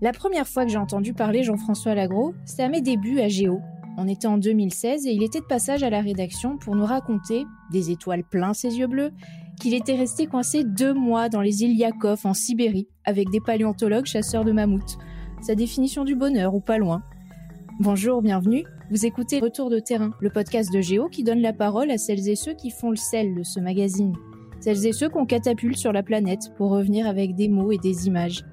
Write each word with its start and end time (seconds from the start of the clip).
La 0.00 0.12
première 0.12 0.46
fois 0.46 0.64
que 0.64 0.72
j'ai 0.72 0.78
entendu 0.78 1.14
parler 1.14 1.44
Jean-François 1.44 1.94
Lagros, 1.94 2.34
c'était 2.44 2.64
à 2.64 2.68
mes 2.68 2.80
débuts 2.80 3.20
à 3.20 3.28
Géo. 3.28 3.60
On 3.96 4.08
était 4.08 4.26
en 4.26 4.38
2016 4.38 5.06
et 5.06 5.12
il 5.12 5.22
était 5.22 5.38
de 5.38 5.44
passage 5.44 5.84
à 5.84 5.90
la 5.90 6.00
rédaction 6.00 6.58
pour 6.58 6.74
nous 6.74 6.84
raconter, 6.84 7.46
des 7.70 7.92
étoiles 7.92 8.24
plein 8.24 8.54
ses 8.54 8.76
yeux 8.76 8.88
bleus, 8.88 9.12
qu'il 9.60 9.72
était 9.72 9.94
resté 9.94 10.26
coincé 10.26 10.64
deux 10.64 10.92
mois 10.92 11.28
dans 11.28 11.40
les 11.40 11.62
îles 11.62 11.76
Yakov 11.76 12.26
en 12.26 12.34
Sibérie 12.34 12.88
avec 13.04 13.30
des 13.30 13.40
paléontologues 13.40 14.06
chasseurs 14.06 14.44
de 14.44 14.50
mammouths. 14.50 14.98
Sa 15.40 15.54
définition 15.54 16.04
du 16.04 16.16
bonheur 16.16 16.54
ou 16.54 16.60
pas 16.60 16.78
loin. 16.78 17.02
Bonjour, 17.78 18.20
bienvenue. 18.20 18.64
Vous 18.90 19.06
écoutez 19.06 19.38
Retour 19.38 19.70
de 19.70 19.78
terrain, 19.78 20.10
le 20.20 20.30
podcast 20.30 20.72
de 20.72 20.80
Géo 20.80 21.08
qui 21.08 21.22
donne 21.22 21.40
la 21.40 21.52
parole 21.52 21.92
à 21.92 21.98
celles 21.98 22.28
et 22.28 22.36
ceux 22.36 22.54
qui 22.54 22.70
font 22.70 22.90
le 22.90 22.96
sel 22.96 23.34
de 23.36 23.44
ce 23.44 23.60
magazine. 23.60 24.14
Celles 24.58 24.86
et 24.86 24.92
ceux 24.92 25.08
qu'on 25.08 25.24
catapulte 25.24 25.76
sur 25.76 25.92
la 25.92 26.02
planète 26.02 26.52
pour 26.56 26.70
revenir 26.70 27.06
avec 27.06 27.36
des 27.36 27.48
mots 27.48 27.70
et 27.70 27.78
des 27.78 28.08
images. 28.08 28.44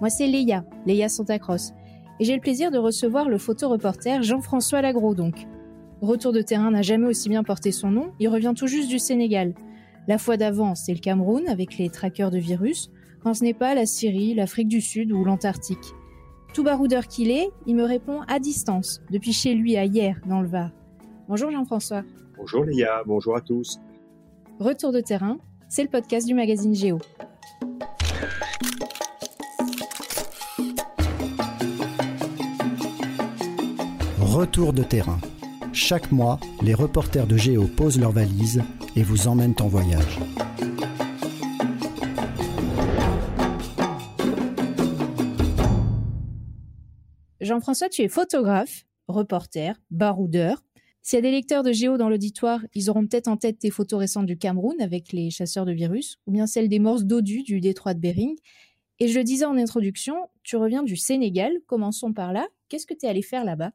Moi, 0.00 0.10
c'est 0.10 0.26
Léa, 0.26 0.64
Léa 0.86 1.08
Santacross. 1.08 1.72
Et 2.20 2.24
j'ai 2.24 2.34
le 2.34 2.40
plaisir 2.40 2.70
de 2.70 2.78
recevoir 2.78 3.28
le 3.28 3.38
photoreporter 3.38 4.22
Jean-François 4.22 4.82
Lagros, 4.82 5.14
donc. 5.14 5.46
Retour 6.00 6.32
de 6.32 6.42
terrain 6.42 6.70
n'a 6.70 6.82
jamais 6.82 7.06
aussi 7.06 7.28
bien 7.28 7.42
porté 7.42 7.72
son 7.72 7.90
nom, 7.90 8.12
il 8.20 8.28
revient 8.28 8.52
tout 8.56 8.66
juste 8.66 8.88
du 8.88 8.98
Sénégal. 8.98 9.54
La 10.06 10.18
fois 10.18 10.36
d'avant, 10.36 10.74
c'est 10.74 10.92
le 10.92 11.00
Cameroun 11.00 11.48
avec 11.48 11.78
les 11.78 11.88
trackers 11.88 12.30
de 12.30 12.38
virus, 12.38 12.90
quand 13.22 13.34
ce 13.34 13.42
n'est 13.42 13.54
pas 13.54 13.74
la 13.74 13.86
Syrie, 13.86 14.34
l'Afrique 14.34 14.68
du 14.68 14.80
Sud 14.80 15.12
ou 15.12 15.24
l'Antarctique. 15.24 15.94
Tout 16.52 16.62
baroudeur 16.62 17.08
qu'il 17.08 17.30
est, 17.30 17.48
il 17.66 17.74
me 17.74 17.84
répond 17.84 18.20
à 18.28 18.38
distance, 18.38 19.00
depuis 19.10 19.32
chez 19.32 19.54
lui 19.54 19.76
à 19.76 19.84
hier, 19.84 20.20
dans 20.26 20.40
le 20.40 20.48
Var. 20.48 20.70
Bonjour 21.26 21.50
Jean-François. 21.50 22.02
Bonjour 22.36 22.64
Léa, 22.64 23.02
bonjour 23.06 23.36
à 23.36 23.40
tous. 23.40 23.80
Retour 24.60 24.92
de 24.92 25.00
terrain, 25.00 25.38
c'est 25.68 25.82
le 25.82 25.88
podcast 25.88 26.26
du 26.26 26.34
magazine 26.34 26.74
Géo. 26.74 26.98
Retour 34.34 34.72
de 34.72 34.82
terrain. 34.82 35.20
Chaque 35.72 36.10
mois, 36.10 36.40
les 36.60 36.74
reporters 36.74 37.28
de 37.28 37.36
Géo 37.36 37.68
posent 37.68 38.00
leurs 38.00 38.10
valises 38.10 38.64
et 38.96 39.04
vous 39.04 39.28
emmènent 39.28 39.54
en 39.60 39.68
voyage. 39.68 40.18
Jean-François, 47.40 47.88
tu 47.88 48.02
es 48.02 48.08
photographe, 48.08 48.86
reporter, 49.06 49.80
baroudeur. 49.92 50.64
S'il 51.00 51.18
y 51.18 51.20
a 51.20 51.22
des 51.22 51.30
lecteurs 51.30 51.62
de 51.62 51.70
Géo 51.70 51.96
dans 51.96 52.08
l'auditoire, 52.08 52.58
ils 52.74 52.90
auront 52.90 53.06
peut-être 53.06 53.28
en 53.28 53.36
tête 53.36 53.60
tes 53.60 53.70
photos 53.70 54.00
récentes 54.00 54.26
du 54.26 54.36
Cameroun 54.36 54.80
avec 54.80 55.12
les 55.12 55.30
chasseurs 55.30 55.64
de 55.64 55.72
virus, 55.72 56.18
ou 56.26 56.32
bien 56.32 56.48
celles 56.48 56.68
des 56.68 56.80
morses 56.80 57.04
dodues 57.04 57.44
du 57.44 57.60
détroit 57.60 57.94
de 57.94 58.00
Bering. 58.00 58.34
Et 58.98 59.06
je 59.06 59.16
le 59.16 59.22
disais 59.22 59.44
en 59.44 59.56
introduction, 59.56 60.16
tu 60.42 60.56
reviens 60.56 60.82
du 60.82 60.96
Sénégal. 60.96 61.52
Commençons 61.68 62.12
par 62.12 62.32
là. 62.32 62.48
Qu'est-ce 62.68 62.86
que 62.88 62.94
tu 62.94 63.06
es 63.06 63.08
allé 63.08 63.22
faire 63.22 63.44
là-bas? 63.44 63.70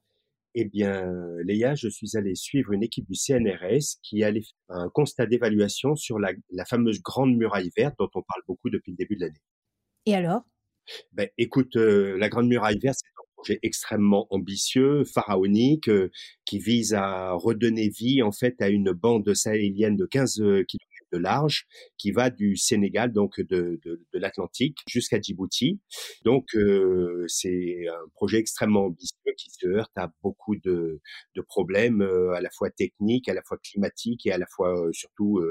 Eh 0.55 0.65
bien, 0.65 1.05
Léa, 1.43 1.75
je 1.75 1.87
suis 1.87 2.17
allé 2.17 2.35
suivre 2.35 2.71
une 2.73 2.83
équipe 2.83 3.05
du 3.07 3.15
CNRS 3.15 3.99
qui 4.01 4.23
allait 4.23 4.41
faire 4.41 4.77
un 4.77 4.89
constat 4.89 5.25
d'évaluation 5.25 5.95
sur 5.95 6.19
la, 6.19 6.33
fameuse 6.65 7.01
grande 7.01 7.35
muraille 7.35 7.71
verte 7.77 7.95
dont 7.99 8.09
on 8.15 8.21
parle 8.21 8.41
beaucoup 8.47 8.69
depuis 8.69 8.91
le 8.91 8.97
début 8.97 9.15
de 9.15 9.21
l'année. 9.21 9.41
Et 10.05 10.15
alors? 10.15 10.41
Ben, 11.13 11.29
Écoute, 11.37 11.75
euh, 11.75 12.17
la 12.17 12.29
grande 12.29 12.47
muraille 12.47 12.79
verte, 12.79 12.97
c'est 12.99 13.07
un 13.07 13.33
projet 13.35 13.59
extrêmement 13.61 14.27
ambitieux, 14.31 15.03
pharaonique, 15.05 15.87
euh, 15.87 16.09
qui 16.45 16.57
vise 16.57 16.93
à 16.93 17.33
redonner 17.33 17.89
vie 17.89 18.23
en 18.23 18.31
fait 18.31 18.59
à 18.59 18.69
une 18.69 18.91
bande 18.91 19.33
sahélienne 19.33 19.95
de 19.95 20.05
15 20.05 20.35
km 20.67 20.88
de 21.11 21.17
large 21.17 21.67
qui 21.97 22.11
va 22.11 22.29
du 22.29 22.55
Sénégal, 22.55 23.11
donc 23.11 23.39
de, 23.39 23.79
de, 23.83 24.05
de 24.13 24.19
l'Atlantique, 24.19 24.77
jusqu'à 24.87 25.19
Djibouti. 25.21 25.79
Donc 26.23 26.55
euh, 26.55 27.25
c'est 27.27 27.87
un 27.87 28.09
projet 28.13 28.37
extrêmement 28.37 28.85
ambitieux 28.85 29.33
qui 29.37 29.49
se 29.51 29.67
heurte 29.67 29.91
à 29.95 30.11
beaucoup 30.21 30.55
de, 30.55 31.01
de 31.35 31.41
problèmes 31.41 32.01
euh, 32.01 32.31
à 32.33 32.41
la 32.41 32.49
fois 32.49 32.69
techniques, 32.69 33.29
à 33.29 33.33
la 33.33 33.41
fois 33.43 33.57
climatiques 33.57 34.25
et 34.25 34.31
à 34.31 34.37
la 34.37 34.47
fois 34.47 34.79
euh, 34.79 34.91
surtout 34.93 35.41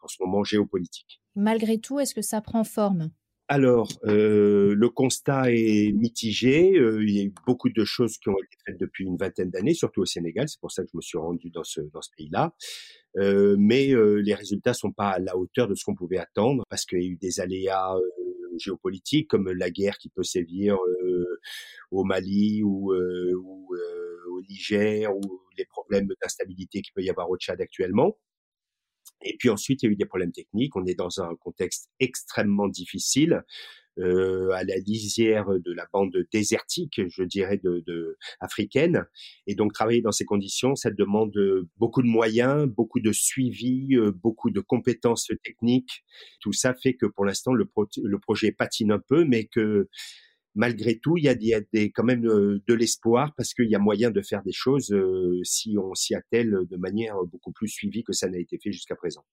en 0.00 0.08
ce 0.08 0.16
moment 0.20 0.44
géopolitiques. 0.44 1.20
Malgré 1.34 1.78
tout, 1.78 1.98
est-ce 2.00 2.14
que 2.14 2.22
ça 2.22 2.40
prend 2.40 2.64
forme? 2.64 3.10
Alors, 3.46 3.88
euh, 4.06 4.74
le 4.74 4.88
constat 4.88 5.52
est 5.52 5.92
mitigé. 5.92 6.70
il 6.76 7.10
y 7.10 7.20
a 7.20 7.24
eu 7.24 7.34
beaucoup 7.46 7.68
de 7.68 7.84
choses 7.84 8.16
qui 8.16 8.30
ont 8.30 8.38
été 8.38 8.56
faites 8.64 8.80
depuis 8.80 9.04
une 9.04 9.18
vingtaine 9.18 9.50
d'années, 9.50 9.74
surtout 9.74 10.00
au 10.00 10.06
Sénégal. 10.06 10.48
C'est 10.48 10.60
pour 10.60 10.72
ça 10.72 10.82
que 10.82 10.88
je 10.90 10.96
me 10.96 11.02
suis 11.02 11.18
rendu 11.18 11.50
dans 11.50 11.62
ce, 11.62 11.82
pays-là. 12.16 12.54
Euh, 13.18 13.54
mais 13.58 13.90
euh, 13.90 14.14
les 14.16 14.34
résultats 14.34 14.72
sont 14.72 14.92
pas 14.92 15.10
à 15.10 15.18
la 15.18 15.36
hauteur 15.36 15.68
de 15.68 15.74
ce 15.74 15.84
qu'on 15.84 15.94
pouvait 15.94 16.18
attendre 16.18 16.64
parce 16.70 16.86
qu'il 16.86 17.02
y 17.02 17.06
a 17.06 17.08
eu 17.08 17.16
des 17.16 17.38
aléas 17.40 17.94
euh, 17.96 18.58
géopolitiques 18.58 19.28
comme 19.28 19.50
la 19.50 19.70
guerre 19.70 19.98
qui 19.98 20.08
peut 20.08 20.22
sévir 20.22 20.78
au 21.90 22.04
Mali 22.04 22.62
ou, 22.62 22.94
ou 22.94 23.76
au 24.30 24.40
Niger 24.48 25.14
ou 25.14 25.20
les 25.58 25.66
problèmes 25.66 26.08
d'instabilité 26.22 26.80
qu'il 26.80 26.94
peut 26.94 27.02
y 27.02 27.10
avoir 27.10 27.28
au 27.30 27.36
Tchad 27.36 27.60
actuellement. 27.60 28.16
Et 29.24 29.36
puis 29.38 29.50
ensuite, 29.50 29.82
il 29.82 29.86
y 29.86 29.88
a 29.88 29.92
eu 29.92 29.96
des 29.96 30.06
problèmes 30.06 30.32
techniques. 30.32 30.76
On 30.76 30.86
est 30.86 30.94
dans 30.94 31.20
un 31.20 31.34
contexte 31.36 31.90
extrêmement 32.00 32.68
difficile. 32.68 33.42
Euh, 34.00 34.50
à 34.50 34.64
la 34.64 34.76
lisière 34.78 35.46
de 35.48 35.72
la 35.72 35.86
bande 35.92 36.16
désertique, 36.32 37.00
je 37.06 37.22
dirais, 37.22 37.60
de, 37.62 37.84
de, 37.86 38.18
africaine. 38.40 39.06
Et 39.46 39.54
donc 39.54 39.72
travailler 39.72 40.02
dans 40.02 40.10
ces 40.10 40.24
conditions, 40.24 40.74
ça 40.74 40.90
demande 40.90 41.32
beaucoup 41.76 42.02
de 42.02 42.08
moyens, 42.08 42.66
beaucoup 42.66 42.98
de 42.98 43.12
suivi, 43.12 43.94
euh, 43.94 44.10
beaucoup 44.10 44.50
de 44.50 44.58
compétences 44.58 45.30
techniques. 45.44 46.02
Tout 46.40 46.52
ça 46.52 46.74
fait 46.74 46.94
que 46.94 47.06
pour 47.06 47.24
l'instant 47.24 47.52
le, 47.52 47.70
le 48.02 48.18
projet 48.18 48.50
patine 48.50 48.90
un 48.90 48.98
peu, 48.98 49.24
mais 49.24 49.44
que 49.44 49.88
malgré 50.54 50.98
tout, 50.98 51.16
il 51.16 51.24
y 51.24 51.28
a, 51.28 51.32
il 51.32 51.46
y 51.46 51.54
a 51.54 51.60
des, 51.72 51.90
quand 51.90 52.04
même 52.04 52.26
euh, 52.26 52.62
de 52.66 52.74
l'espoir 52.74 53.32
parce 53.36 53.54
qu'il 53.54 53.68
y 53.70 53.74
a 53.74 53.78
moyen 53.78 54.10
de 54.10 54.22
faire 54.22 54.42
des 54.42 54.52
choses 54.52 54.94
si 55.42 55.76
on 55.78 55.94
s'y 55.94 56.14
attelle 56.14 56.58
de 56.68 56.76
manière 56.76 57.16
beaucoup 57.24 57.52
plus 57.52 57.68
suivie 57.68 58.04
que 58.04 58.12
ça 58.12 58.28
n'a 58.28 58.38
été 58.38 58.58
fait 58.58 58.72
jusqu'à 58.72 58.96
présent. 58.96 59.24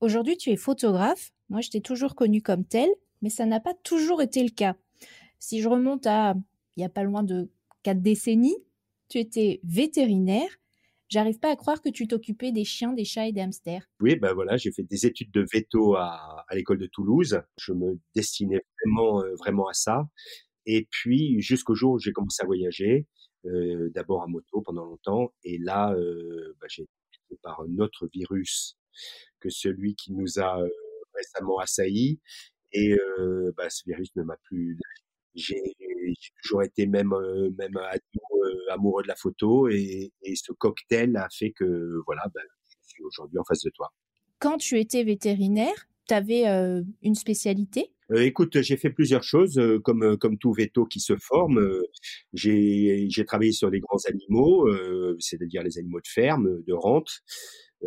Aujourd'hui, 0.00 0.36
tu 0.36 0.50
es 0.50 0.56
photographe. 0.56 1.30
Moi, 1.50 1.60
je 1.60 1.70
t'ai 1.70 1.80
toujours 1.80 2.14
connu 2.14 2.40
comme 2.40 2.64
tel 2.64 2.88
mais 3.22 3.30
ça 3.30 3.46
n'a 3.46 3.60
pas 3.60 3.74
toujours 3.74 4.22
été 4.22 4.42
le 4.42 4.50
cas. 4.50 4.76
Si 5.38 5.60
je 5.60 5.68
remonte 5.68 6.06
à 6.06 6.34
il 6.76 6.80
n'y 6.80 6.86
a 6.86 6.90
pas 6.90 7.02
loin 7.02 7.22
de 7.22 7.50
quatre 7.82 8.00
décennies, 8.00 8.56
tu 9.08 9.18
étais 9.18 9.60
vétérinaire. 9.64 10.48
J'arrive 11.08 11.40
pas 11.40 11.50
à 11.50 11.56
croire 11.56 11.82
que 11.82 11.88
tu 11.88 12.06
t'occupais 12.06 12.52
des 12.52 12.64
chiens, 12.64 12.92
des 12.92 13.04
chats 13.04 13.26
et 13.26 13.32
des 13.32 13.40
hamsters. 13.40 13.84
Oui, 14.00 14.14
ben 14.14 14.32
voilà, 14.32 14.56
j'ai 14.56 14.70
fait 14.70 14.84
des 14.84 15.06
études 15.06 15.32
de 15.32 15.44
veto 15.52 15.96
à, 15.96 16.44
à 16.48 16.54
l'école 16.54 16.78
de 16.78 16.86
Toulouse. 16.86 17.42
Je 17.58 17.72
me 17.72 17.98
destinais 18.14 18.62
vraiment, 18.80 19.20
euh, 19.22 19.34
vraiment 19.34 19.66
à 19.66 19.74
ça. 19.74 20.08
Et 20.66 20.86
puis 20.90 21.40
jusqu'au 21.40 21.74
jour 21.74 21.92
où 21.92 21.98
j'ai 21.98 22.12
commencé 22.12 22.42
à 22.42 22.46
voyager, 22.46 23.06
euh, 23.46 23.90
d'abord 23.94 24.22
à 24.22 24.26
moto 24.26 24.60
pendant 24.62 24.84
longtemps, 24.84 25.32
et 25.44 25.58
là, 25.58 25.92
euh, 25.94 26.54
ben, 26.60 26.66
j'ai 26.68 26.82
été 26.82 27.38
par 27.42 27.60
un 27.60 27.78
autre 27.78 28.08
virus 28.12 28.76
que 29.40 29.50
celui 29.50 29.94
qui 29.94 30.12
nous 30.12 30.38
a 30.38 30.60
euh, 30.60 30.68
récemment 31.14 31.58
assaillis. 31.58 32.20
Et 32.72 32.92
euh, 32.92 33.52
bah, 33.56 33.68
ce 33.70 33.82
virus 33.86 34.14
ne 34.16 34.22
m'a 34.22 34.36
plus 34.44 34.78
j'ai 35.36 35.62
toujours 36.42 36.64
été 36.64 36.86
même 36.86 37.14
même 37.56 37.78
amoureux 38.68 39.02
de 39.02 39.08
la 39.08 39.14
photo 39.14 39.68
et, 39.68 40.12
et, 40.22 40.34
ce 40.34 40.52
cocktail 40.52 41.16
a 41.16 41.28
fait 41.30 41.52
que 41.52 42.00
voilà 42.04 42.22
ben, 42.34 42.42
je 42.68 42.88
suis 42.88 43.02
aujourd'hui 43.04 43.38
en 43.38 43.44
face 43.44 43.62
de 43.62 43.70
toi. 43.70 43.92
Quand 44.40 44.56
tu 44.56 44.78
étais 44.78 45.04
vétérinaire, 45.04 45.86
tu 46.08 46.14
avais 46.14 46.48
euh, 46.48 46.82
une 47.02 47.14
spécialité? 47.14 47.92
Euh, 48.12 48.22
écoute, 48.22 48.60
j'ai 48.60 48.76
fait 48.76 48.90
plusieurs 48.90 49.22
choses, 49.22 49.60
comme 49.84 50.16
comme 50.18 50.38
tout 50.38 50.52
veto 50.52 50.84
qui 50.84 51.00
se 51.00 51.16
forme. 51.16 51.60
j'ai 52.32 53.24
travaillé 53.26 53.52
sur 53.52 53.70
des 53.70 53.80
grands 53.80 54.04
animaux, 54.06 54.68
c'est-à-dire 55.18 55.62
les 55.62 55.78
animaux 55.78 56.00
de 56.00 56.08
ferme, 56.08 56.62
de 56.66 56.72
rente 56.72 57.22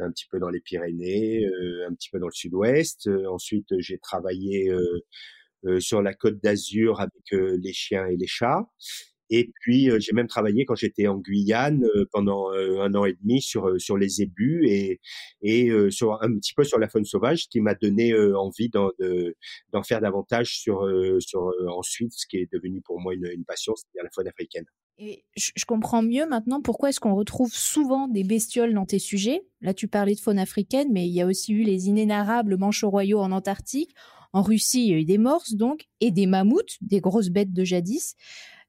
un 0.01 0.11
petit 0.11 0.25
peu 0.29 0.39
dans 0.39 0.49
les 0.49 0.59
Pyrénées, 0.59 1.45
euh, 1.45 1.87
un 1.87 1.93
petit 1.93 2.09
peu 2.09 2.19
dans 2.19 2.27
le 2.27 2.33
sud-ouest. 2.33 3.07
Euh, 3.07 3.29
ensuite, 3.29 3.67
j'ai 3.79 3.97
travaillé 3.97 4.71
euh, 4.71 5.79
sur 5.79 6.01
la 6.01 6.13
côte 6.13 6.41
d'Azur 6.43 6.99
avec 6.99 7.31
les 7.31 7.73
chiens 7.73 8.07
et 8.07 8.17
les 8.17 8.27
chats. 8.27 8.67
Et 9.35 9.51
puis 9.61 9.89
j'ai 9.99 10.13
même 10.13 10.27
travaillé 10.27 10.63
quand 10.65 10.75
j'étais 10.75 11.07
en 11.07 11.17
Guyane 11.17 11.87
pendant 12.11 12.51
un 12.51 12.93
an 12.93 13.05
et 13.05 13.13
demi 13.13 13.41
sur 13.41 13.81
sur 13.81 13.97
les 13.97 14.21
ébus 14.21 14.67
et 14.67 14.99
et 15.41 15.71
sur 15.89 16.21
un 16.21 16.35
petit 16.37 16.53
peu 16.53 16.63
sur 16.63 16.77
la 16.77 16.87
faune 16.87 17.03
sauvage, 17.03 17.47
qui 17.49 17.59
m'a 17.59 17.73
donné 17.73 18.13
envie 18.35 18.69
d'en 18.69 19.83
faire 19.83 20.01
davantage 20.01 20.57
sur 20.59 20.87
sur 21.19 21.51
ensuite 21.67 22.13
ce 22.13 22.27
qui 22.27 22.37
est 22.37 22.51
devenu 22.53 22.81
pour 22.81 22.99
moi 22.99 23.15
une, 23.15 23.27
une 23.33 23.43
passion, 23.43 23.73
c'est-à-dire 23.75 24.03
la 24.03 24.11
faune 24.13 24.27
africaine. 24.27 24.65
Et 24.99 25.25
je 25.35 25.65
comprends 25.65 26.03
mieux 26.03 26.27
maintenant 26.27 26.61
pourquoi 26.61 26.89
est-ce 26.89 26.99
qu'on 26.99 27.15
retrouve 27.15 27.51
souvent 27.51 28.07
des 28.07 28.23
bestioles 28.23 28.75
dans 28.75 28.85
tes 28.85 28.99
sujets. 28.99 29.41
Là, 29.61 29.73
tu 29.73 29.87
parlais 29.87 30.13
de 30.13 30.19
faune 30.19 30.37
africaine, 30.37 30.89
mais 30.91 31.07
il 31.07 31.13
y 31.13 31.21
a 31.21 31.25
aussi 31.25 31.53
eu 31.53 31.63
les 31.63 31.87
inénarrables 31.87 32.57
manchots 32.57 32.91
royaux 32.91 33.19
en 33.19 33.31
Antarctique. 33.31 33.95
En 34.33 34.41
Russie, 34.43 34.85
il 34.85 34.91
y 34.91 34.93
a 34.93 34.97
eu 34.99 35.05
des 35.05 35.17
morses, 35.17 35.53
donc, 35.55 35.87
et 35.99 36.11
des 36.11 36.25
mammouths, 36.25 36.77
des 36.81 37.01
grosses 37.01 37.29
bêtes 37.29 37.53
de 37.53 37.63
jadis. 37.63 38.15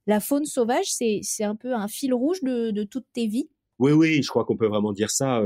La 0.06 0.21
faune 0.21 0.45
sauvage, 0.45 0.87
c'est 0.87 1.45
un 1.45 1.56
peu 1.56 1.75
un 1.75 1.89
fil 1.89 2.12
rouge 2.12 2.43
de, 2.43 2.71
de 2.71 2.85
toutes 2.85 3.06
tes 3.12 3.27
vies? 3.27 3.49
Oui, 3.79 3.93
oui, 3.93 4.23
je 4.23 4.29
crois 4.29 4.45
qu'on 4.45 4.56
peut 4.56 4.69
vraiment 4.69 4.93
dire 4.93 5.11
ça. 5.11 5.43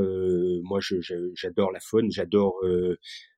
moi, 0.64 0.80
j'adore 1.34 1.72
la 1.72 1.80
faune, 1.80 2.10
j'adore 2.10 2.60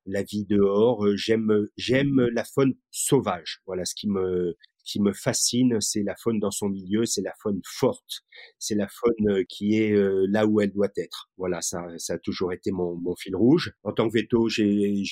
la 0.06 0.22
vie 0.22 0.44
dehors. 0.46 1.06
J'aime, 1.17 1.67
j'aime 1.76 2.28
la 2.32 2.44
faune 2.44 2.75
sauvage. 2.90 3.61
Voilà, 3.67 3.84
ce 3.84 3.94
qui 3.94 4.08
me, 4.08 4.56
me 4.98 5.12
fascine, 5.12 5.81
c'est 5.81 6.02
la 6.02 6.16
faune 6.16 6.40
dans 6.40 6.50
son 6.50 6.69
milieu, 6.69 7.04
c'est 7.04 7.22
la 7.22 7.34
faune 7.40 7.60
forte, 7.64 8.22
c'est 8.58 8.75
la 8.75 8.88
faune 8.88 9.44
qui 9.48 9.78
est 9.78 9.94
là 10.28 10.46
où 10.46 10.60
elle 10.60 10.72
doit 10.72 10.88
être. 10.96 11.31
Voilà, 11.37 11.60
ça, 11.62 11.87
ça 11.98 12.14
a 12.14 12.19
toujours 12.19 12.52
été 12.52 12.72
mon, 12.72 13.14
fil 13.16 13.37
rouge. 13.37 13.72
En 13.84 13.92
tant 13.92 14.08
que 14.08 14.14
veto, 14.14 14.48
j'ai, 14.48 15.04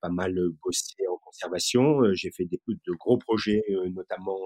pas 0.00 0.08
mal 0.08 0.38
bossé 0.64 0.94
en 1.10 1.16
conservation. 1.18 2.02
J'ai 2.14 2.30
fait 2.30 2.44
des 2.44 2.60
de 2.66 2.92
gros 2.92 3.18
projets, 3.18 3.62
notamment, 3.90 4.38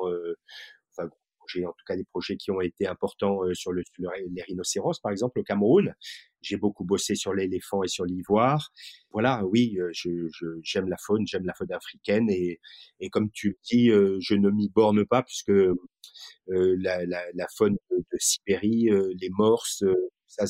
enfin 1.47 1.67
en 1.67 1.73
tout 1.73 1.85
cas 1.87 1.97
des 1.97 2.05
projets 2.05 2.37
qui 2.37 2.51
ont 2.51 2.61
été 2.61 2.87
importants 2.87 3.43
euh, 3.45 3.55
sur, 3.55 3.73
le, 3.73 3.83
les 3.99 4.43
rhinocéros, 4.43 5.01
par 5.01 5.13
exemple, 5.13 5.39
au 5.41 5.43
Cameroun. 5.43 5.95
J'ai 6.43 6.57
beaucoup 6.57 6.85
bossé 6.85 7.15
sur 7.15 7.35
l'éléphant 7.35 7.83
et 7.83 7.89
sur 7.89 8.05
l'ivoire. 8.05 8.71
Voilà, 9.11 9.45
oui, 9.47 9.79
euh, 9.79 9.91
j'aime 10.63 10.89
la 10.89 10.97
faune, 10.97 11.27
j'aime 11.27 11.45
la 11.45 11.55
faune 11.55 11.73
africaine 11.73 12.31
et, 12.31 12.61
et 13.01 13.11
comme 13.11 13.31
tu 13.31 13.49
le 13.49 13.59
dis, 13.65 13.91
euh, 13.91 14.19
je 14.21 14.35
ne 14.35 14.51
m'y 14.51 14.69
borne 14.69 15.05
pas 15.05 15.23
puisque 15.23 15.53
la, 16.47 17.47
faune 17.57 17.77
de, 17.91 18.05
Sibérie, 18.19 18.89
les 19.21 19.31
morses, 19.31 19.85
ça, 20.27 20.45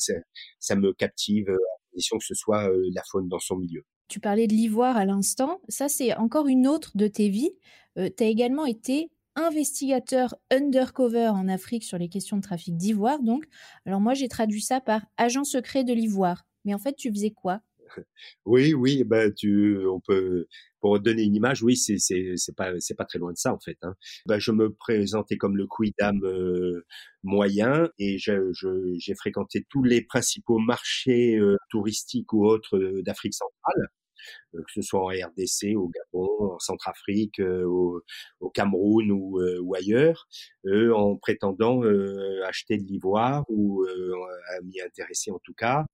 ça 0.58 0.76
me 0.76 0.92
captive 0.92 1.48
à 1.50 1.90
condition 1.90 2.18
que 2.18 2.24
ce 2.24 2.34
soit 2.34 2.70
la 2.92 3.02
faune 3.10 3.28
dans 3.28 3.38
son 3.38 3.56
milieu. 3.56 3.82
Tu 4.08 4.20
parlais 4.20 4.46
de 4.46 4.52
l'ivoire 4.52 4.96
à 4.96 5.04
l'instant, 5.04 5.60
ça 5.68 5.88
c'est 5.88 6.14
encore 6.14 6.46
une 6.46 6.68
autre 6.68 6.92
de 6.94 7.08
tes 7.08 7.28
vies. 7.28 7.52
tu 7.96 8.22
as 8.22 8.26
également 8.26 8.66
été 8.66 9.10
investigateur 9.36 10.34
undercover 10.50 11.28
en 11.28 11.48
Afrique 11.48 11.84
sur 11.84 11.98
les 11.98 12.08
questions 12.08 12.36
de 12.38 12.42
trafic 12.42 12.76
d'ivoire. 12.76 13.22
Donc, 13.22 13.44
alors 13.84 14.00
moi 14.00 14.14
j'ai 14.14 14.28
traduit 14.28 14.62
ça 14.62 14.80
par 14.80 15.02
agent 15.16 15.44
secret 15.44 15.84
de 15.84 15.92
l'ivoire. 15.92 16.46
Mais 16.64 16.74
en 16.74 16.78
fait, 16.78 16.94
tu 16.94 17.10
faisais 17.10 17.30
quoi? 17.30 17.60
Oui, 18.46 18.74
oui, 18.74 19.04
ben 19.04 19.32
tu, 19.32 19.78
on 19.86 20.00
peut 20.00 20.46
pour 20.80 21.00
donner 21.00 21.22
une 21.22 21.34
image, 21.34 21.62
oui, 21.62 21.76
c'est 21.76 21.98
c'est 21.98 22.34
c'est 22.36 22.54
pas 22.54 22.72
c'est 22.78 22.94
pas 22.94 23.04
très 23.04 23.18
loin 23.18 23.32
de 23.32 23.36
ça 23.38 23.52
en 23.52 23.58
fait. 23.58 23.78
Ben, 24.26 24.38
je 24.38 24.52
me 24.52 24.72
présentais 24.72 25.36
comme 25.36 25.56
le 25.56 25.66
quidam 25.66 26.20
euh, 26.24 26.84
moyen 27.22 27.88
et 27.98 28.18
j'ai 28.18 29.14
fréquenté 29.16 29.64
tous 29.70 29.82
les 29.82 30.02
principaux 30.02 30.58
marchés 30.58 31.36
euh, 31.36 31.56
touristiques 31.70 32.32
ou 32.32 32.46
autres 32.46 32.76
euh, 32.76 33.02
d'Afrique 33.02 33.34
centrale. 33.34 33.88
Euh, 34.66 34.72
que 34.72 34.72
ce 34.72 34.82
soit 34.82 35.00
en 35.00 35.08
RDC, 35.08 35.76
au 35.76 35.88
Gabon, 35.88 36.54
en 36.54 36.58
Centrafrique, 36.58 37.40
euh, 37.40 37.64
au, 37.64 38.50
Cameroun 38.50 39.10
ou, 39.10 39.40
euh, 39.40 39.60
ailleurs, 39.74 40.26
en 40.94 41.16
prétendant 41.16 41.82
acheter 42.44 42.78
de 42.78 42.84
l'ivoire 42.84 43.44
ou 43.48 43.84
à 43.84 44.60
m'y 44.62 44.80
intéresser 44.80 45.30
en 45.30 45.38
tout 45.40 45.52
cas, 45.52 45.84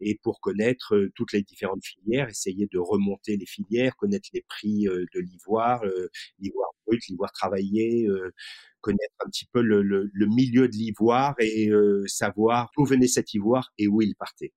et 0.00 0.18
pour 0.22 0.40
connaître 0.40 1.08
toutes 1.14 1.32
les 1.32 1.42
différentes 1.42 1.84
filières, 1.84 2.28
essayer 2.28 2.68
de 2.70 2.78
remonter 2.78 3.36
les 3.36 3.46
filières, 3.46 3.96
connaître 3.96 4.28
les 4.32 4.44
prix 4.48 4.84
de 4.84 5.20
l'ivoire, 5.20 5.82
l'ivoire 6.38 6.70
brut, 6.86 7.02
l'ivoire 7.08 7.32
travaillé, 7.32 8.06
connaître 8.80 9.14
un 9.24 9.28
petit 9.30 9.46
peu 9.52 9.62
le 9.62 10.26
milieu 10.26 10.68
de 10.68 10.76
l'ivoire 10.76 11.34
et 11.40 11.70
savoir 12.06 12.70
d'où 12.76 12.84
venait 12.84 13.08
cet 13.08 13.34
ivoire 13.34 13.72
et 13.78 13.88
où 13.88 14.00
il 14.00 14.14
partait. 14.14 14.52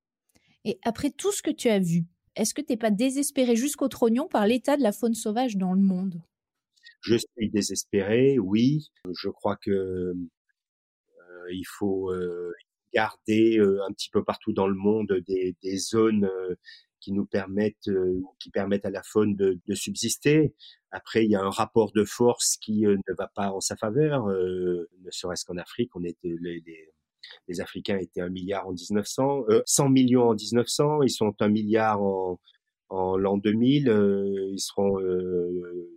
Et 0.66 0.80
après 0.83 1.12
tout 1.12 1.31
ce 1.31 1.42
que 1.42 1.51
tu 1.51 1.69
as 1.69 1.80
vu, 1.80 2.06
est-ce 2.36 2.54
que 2.54 2.62
tu 2.62 2.74
n'es 2.74 2.78
pas 2.78 2.92
désespéré 2.92 3.56
jusqu'au 3.56 3.88
trognon 3.88 4.28
par 4.28 4.46
l'état 4.48 4.78
de 4.78 4.84
la 4.84 4.92
faune 4.92 5.14
sauvage 5.14 5.58
dans 5.58 5.74
le 5.74 5.82
monde? 5.82 6.22
Je 7.02 7.16
suis 7.16 7.50
désespéré, 7.50 8.40
oui. 8.40 8.90
Je 9.14 9.30
crois 9.30 9.56
que 9.58 9.72
euh, 9.72 11.52
il 11.52 11.66
faut 11.66 12.12
euh, 12.12 12.52
garder 12.94 13.58
euh, 13.58 13.84
un 13.88 13.92
petit 13.94 14.10
peu 14.10 14.24
partout 14.24 14.54
dans 14.54 14.68
le 14.68 14.76
monde 14.76 15.24
des, 15.28 15.78
zones 15.78 16.30
qui 17.00 17.12
nous 17.12 17.26
permettent 17.26 17.90
qui 18.40 18.50
permettent 18.50 18.86
à 18.86 18.90
la 18.90 19.04
faune 19.04 19.36
de, 19.36 19.60
subsister. 19.76 20.56
Après, 20.92 21.26
il 21.26 21.32
y 21.32 21.36
a 21.36 21.42
un 21.42 21.52
rapport 21.52 21.92
de 21.92 22.04
force 22.04 22.58
qui 22.58 22.82
ne 22.82 23.14
va 23.18 23.28
pas 23.28 23.52
en 23.52 23.62
sa 23.62 23.76
faveur. 23.76 24.28
ne 24.28 25.12
serait-ce 25.12 25.46
qu'en 25.46 25.58
Afrique, 25.58 25.96
on 25.96 26.00
les 26.00 26.16
Africains 27.60 27.98
étaient 27.98 28.22
un 28.22 28.30
milliard 28.30 28.68
en 28.68 28.74
1900, 28.74 29.45
euh, 29.50 29.62
100 29.66 29.89
millions 29.89 30.30
en 30.30 30.36
1900, 30.36 31.04
ils 31.04 31.10
sont 31.10 31.36
un 31.39 31.50
milliard 31.50 32.01
en, 32.01 32.39
en 32.89 33.18
l'an 33.18 33.38
2000, 33.38 33.89
euh, 33.89 34.50
ils 34.51 34.60
seront 34.60 35.00
euh, 35.01 35.89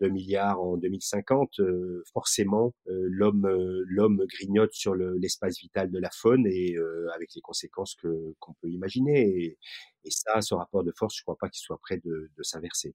2 0.00 0.08
milliards 0.08 0.60
en 0.60 0.76
2050. 0.76 1.60
Euh, 1.60 2.02
forcément, 2.12 2.74
euh, 2.88 3.06
l'homme 3.10 3.46
l'homme 3.86 4.24
grignote 4.26 4.72
sur 4.72 4.94
l'espace 4.94 5.58
vital 5.58 5.90
de 5.90 5.98
la 5.98 6.10
faune 6.10 6.46
et 6.46 6.76
avec 7.14 7.30
les 7.34 7.40
conséquences 7.40 7.94
que 7.94 8.34
qu'on 8.38 8.54
peut 8.54 8.70
imaginer. 8.70 9.56
Et, 10.04 10.10
ça, 10.10 10.40
ce 10.40 10.54
rapport 10.54 10.82
de 10.82 10.92
force, 10.96 11.16
je 11.16 11.22
crois 11.22 11.36
pas 11.38 11.48
qu'il 11.48 11.60
soit 11.60 11.78
prêt 11.78 12.00
de 12.02 12.42
s'inverser. 12.42 12.94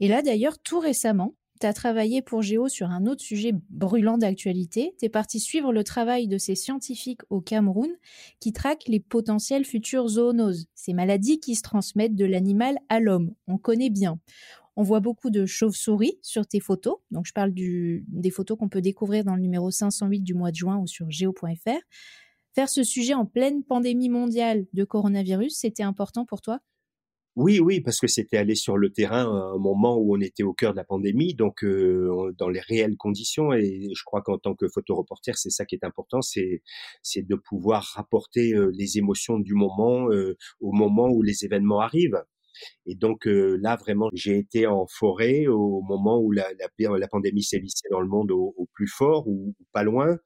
Et 0.00 0.08
là, 0.08 0.22
d'ailleurs, 0.22 0.58
tout 0.58 0.78
récemment, 0.78 1.34
tu 1.58 1.66
as 1.66 1.72
travaillé 1.72 2.22
pour 2.22 2.42
Géo 2.42 2.68
sur 2.68 2.90
un 2.90 3.06
autre 3.06 3.22
sujet 3.22 3.52
brûlant 3.70 4.18
d'actualité. 4.18 4.94
Tu 4.98 5.06
es 5.06 5.08
parti 5.08 5.40
suivre 5.40 5.72
le 5.72 5.84
travail 5.84 6.28
de 6.28 6.38
ces 6.38 6.54
scientifiques 6.54 7.22
au 7.30 7.40
Cameroun 7.40 7.90
qui 8.40 8.52
traquent 8.52 8.86
les 8.86 9.00
potentielles 9.00 9.64
futures 9.64 10.08
zoonoses, 10.08 10.66
ces 10.74 10.92
maladies 10.92 11.40
qui 11.40 11.54
se 11.54 11.62
transmettent 11.62 12.14
de 12.14 12.24
l'animal 12.24 12.78
à 12.88 13.00
l'homme. 13.00 13.34
On 13.46 13.58
connaît 13.58 13.90
bien. 13.90 14.18
On 14.76 14.82
voit 14.82 15.00
beaucoup 15.00 15.30
de 15.30 15.44
chauves-souris 15.44 16.18
sur 16.22 16.46
tes 16.46 16.60
photos. 16.60 16.98
Donc, 17.10 17.26
je 17.26 17.32
parle 17.32 17.52
des 17.52 18.30
photos 18.30 18.56
qu'on 18.56 18.68
peut 18.68 18.80
découvrir 18.80 19.24
dans 19.24 19.34
le 19.34 19.42
numéro 19.42 19.70
508 19.72 20.20
du 20.20 20.34
mois 20.34 20.52
de 20.52 20.56
juin 20.56 20.78
ou 20.78 20.86
sur 20.86 21.10
geo.fr. 21.10 21.80
Faire 22.54 22.68
ce 22.68 22.84
sujet 22.84 23.14
en 23.14 23.26
pleine 23.26 23.64
pandémie 23.64 24.08
mondiale 24.08 24.66
de 24.72 24.84
coronavirus, 24.84 25.56
c'était 25.56 25.82
important 25.82 26.24
pour 26.24 26.40
toi? 26.40 26.60
Oui, 27.38 27.60
oui, 27.60 27.80
parce 27.80 28.00
que 28.00 28.08
c'était 28.08 28.36
aller 28.36 28.56
sur 28.56 28.76
le 28.76 28.90
terrain 28.90 29.22
à 29.24 29.54
un 29.54 29.58
moment 29.58 29.96
où 29.96 30.16
on 30.16 30.20
était 30.20 30.42
au 30.42 30.52
cœur 30.52 30.72
de 30.72 30.76
la 30.76 30.82
pandémie, 30.84 31.34
donc 31.34 31.62
euh, 31.62 32.34
dans 32.36 32.48
les 32.48 32.58
réelles 32.58 32.96
conditions. 32.96 33.52
Et 33.52 33.90
je 33.94 34.02
crois 34.04 34.22
qu'en 34.22 34.38
tant 34.38 34.56
que 34.56 34.66
photoreporter, 34.66 35.32
c'est 35.36 35.50
ça 35.50 35.64
qui 35.64 35.76
est 35.76 35.84
important, 35.84 36.20
c'est 36.20 36.62
c'est 37.00 37.22
de 37.22 37.36
pouvoir 37.36 37.84
rapporter 37.94 38.54
euh, 38.54 38.72
les 38.74 38.98
émotions 38.98 39.38
du 39.38 39.54
moment 39.54 40.10
euh, 40.10 40.36
au 40.60 40.72
moment 40.72 41.08
où 41.10 41.22
les 41.22 41.44
événements 41.44 41.78
arrivent. 41.80 42.20
Et 42.86 42.96
donc 42.96 43.26
là, 43.26 43.76
vraiment, 43.76 44.08
j'ai 44.14 44.36
été 44.38 44.66
en 44.66 44.86
forêt 44.88 45.46
au 45.46 45.80
moment 45.82 46.18
où 46.20 46.32
la, 46.32 46.48
la, 46.58 46.98
la 46.98 47.08
pandémie 47.08 47.44
sévissait 47.44 47.88
dans 47.92 48.00
le 48.00 48.08
monde 48.08 48.32
au 48.32 48.68
plus 48.72 48.88
fort 48.88 49.28
ou, 49.28 49.54
pas 49.72 49.84
loin, 49.84 50.18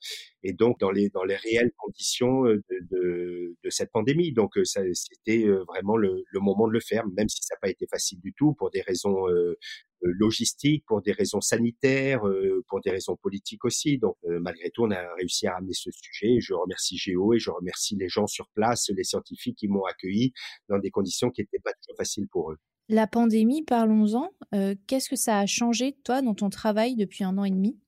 et 0.42 0.52
donc 0.52 0.78
dans 0.80 0.90
les 0.90 1.08
dans 1.10 1.24
les 1.24 1.36
réelles 1.36 1.72
conditions 1.76 2.44
de, 2.44 2.62
de, 2.90 3.56
de 3.62 3.70
cette 3.70 3.90
pandémie. 3.92 4.32
Donc 4.32 4.52
ça, 4.64 4.82
c'était 4.92 5.46
vraiment 5.68 5.96
le, 5.96 6.24
le, 6.30 6.40
moment 6.40 6.66
de 6.66 6.72
le 6.72 6.80
faire, 6.80 7.06
même 7.16 7.28
si 7.28 7.42
ça 7.42 7.54
n'a 7.54 7.60
pas 7.60 7.70
été 7.70 7.86
facile 7.86 8.20
du 8.20 8.32
tout 8.32 8.54
pour 8.54 8.70
des 8.70 8.82
raisons 8.82 9.28
euh, 10.04 10.12
logistique, 10.18 10.84
pour 10.86 11.00
des 11.00 11.12
raisons 11.12 11.40
sanitaires, 11.40 12.26
euh, 12.26 12.64
pour 12.68 12.80
des 12.80 12.90
raisons 12.90 13.16
politiques 13.16 13.64
aussi. 13.64 13.98
Donc 13.98 14.16
euh, 14.24 14.40
malgré 14.40 14.70
tout, 14.70 14.82
on 14.82 14.90
a 14.90 15.14
réussi 15.14 15.46
à 15.46 15.54
ramener 15.54 15.74
ce 15.74 15.90
sujet. 15.92 16.40
Je 16.40 16.54
remercie 16.54 16.96
Géo 16.96 17.34
et 17.34 17.38
je 17.38 17.50
remercie 17.50 17.96
les 17.96 18.08
gens 18.08 18.26
sur 18.26 18.48
place, 18.54 18.90
les 18.96 19.04
scientifiques 19.04 19.56
qui 19.56 19.68
m'ont 19.68 19.84
accueilli 19.84 20.32
dans 20.68 20.78
des 20.78 20.90
conditions 20.90 21.30
qui 21.30 21.42
n'étaient 21.42 21.60
pas 21.62 21.72
toujours 21.80 21.96
faciles 21.96 22.26
pour 22.28 22.52
eux. 22.52 22.58
La 22.88 23.06
pandémie, 23.06 23.62
parlons-en. 23.62 24.30
Qu'est-ce 24.86 25.08
que 25.08 25.16
ça 25.16 25.38
a 25.38 25.46
changé, 25.46 25.96
toi, 26.04 26.20
dans 26.20 26.34
ton 26.34 26.50
travail 26.50 26.96
depuis 26.96 27.24
un 27.24 27.38
an 27.38 27.44
et 27.44 27.50
demi? 27.50 27.78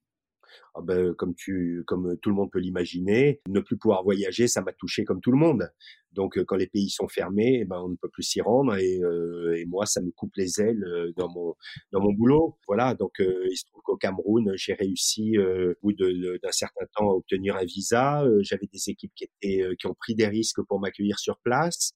Ah 0.74 0.80
ben, 0.82 1.14
comme 1.14 1.34
tu, 1.34 1.84
comme 1.86 2.16
tout 2.20 2.30
le 2.30 2.36
monde 2.36 2.50
peut 2.50 2.58
l'imaginer, 2.58 3.40
ne 3.48 3.60
plus 3.60 3.76
pouvoir 3.76 4.02
voyager, 4.02 4.48
ça 4.48 4.62
m'a 4.62 4.72
touché 4.72 5.04
comme 5.04 5.20
tout 5.20 5.32
le 5.32 5.38
monde. 5.38 5.70
Donc, 6.14 6.42
quand 6.44 6.56
les 6.56 6.68
pays 6.68 6.90
sont 6.90 7.08
fermés, 7.08 7.58
eh 7.62 7.64
ben, 7.64 7.80
on 7.80 7.88
ne 7.88 7.96
peut 7.96 8.08
plus 8.08 8.22
s'y 8.22 8.40
rendre 8.40 8.76
et, 8.76 9.00
euh, 9.02 9.56
et, 9.56 9.64
moi, 9.66 9.84
ça 9.84 10.00
me 10.00 10.10
coupe 10.12 10.36
les 10.36 10.60
ailes 10.60 10.84
euh, 10.84 11.12
dans 11.16 11.28
mon 11.28 11.54
dans 11.92 12.00
mon 12.00 12.12
boulot. 12.12 12.56
Voilà. 12.68 12.94
Donc, 12.94 13.20
euh, 13.20 13.46
il 13.50 13.56
se 13.56 13.64
trouve 13.66 13.82
qu'au 13.82 13.96
Cameroun, 13.96 14.52
j'ai 14.56 14.74
réussi 14.74 15.36
au 15.38 15.74
bout 15.82 15.92
d'un 15.92 16.52
certain 16.52 16.86
temps 16.96 17.10
à 17.10 17.14
obtenir 17.14 17.56
un 17.56 17.64
visa. 17.64 18.24
J'avais 18.40 18.68
des 18.72 18.90
équipes 18.90 19.12
qui 19.14 19.24
étaient 19.24 19.76
qui 19.76 19.86
ont 19.86 19.94
pris 19.94 20.14
des 20.14 20.28
risques 20.28 20.62
pour 20.62 20.78
m'accueillir 20.80 21.18
sur 21.18 21.38
place. 21.38 21.94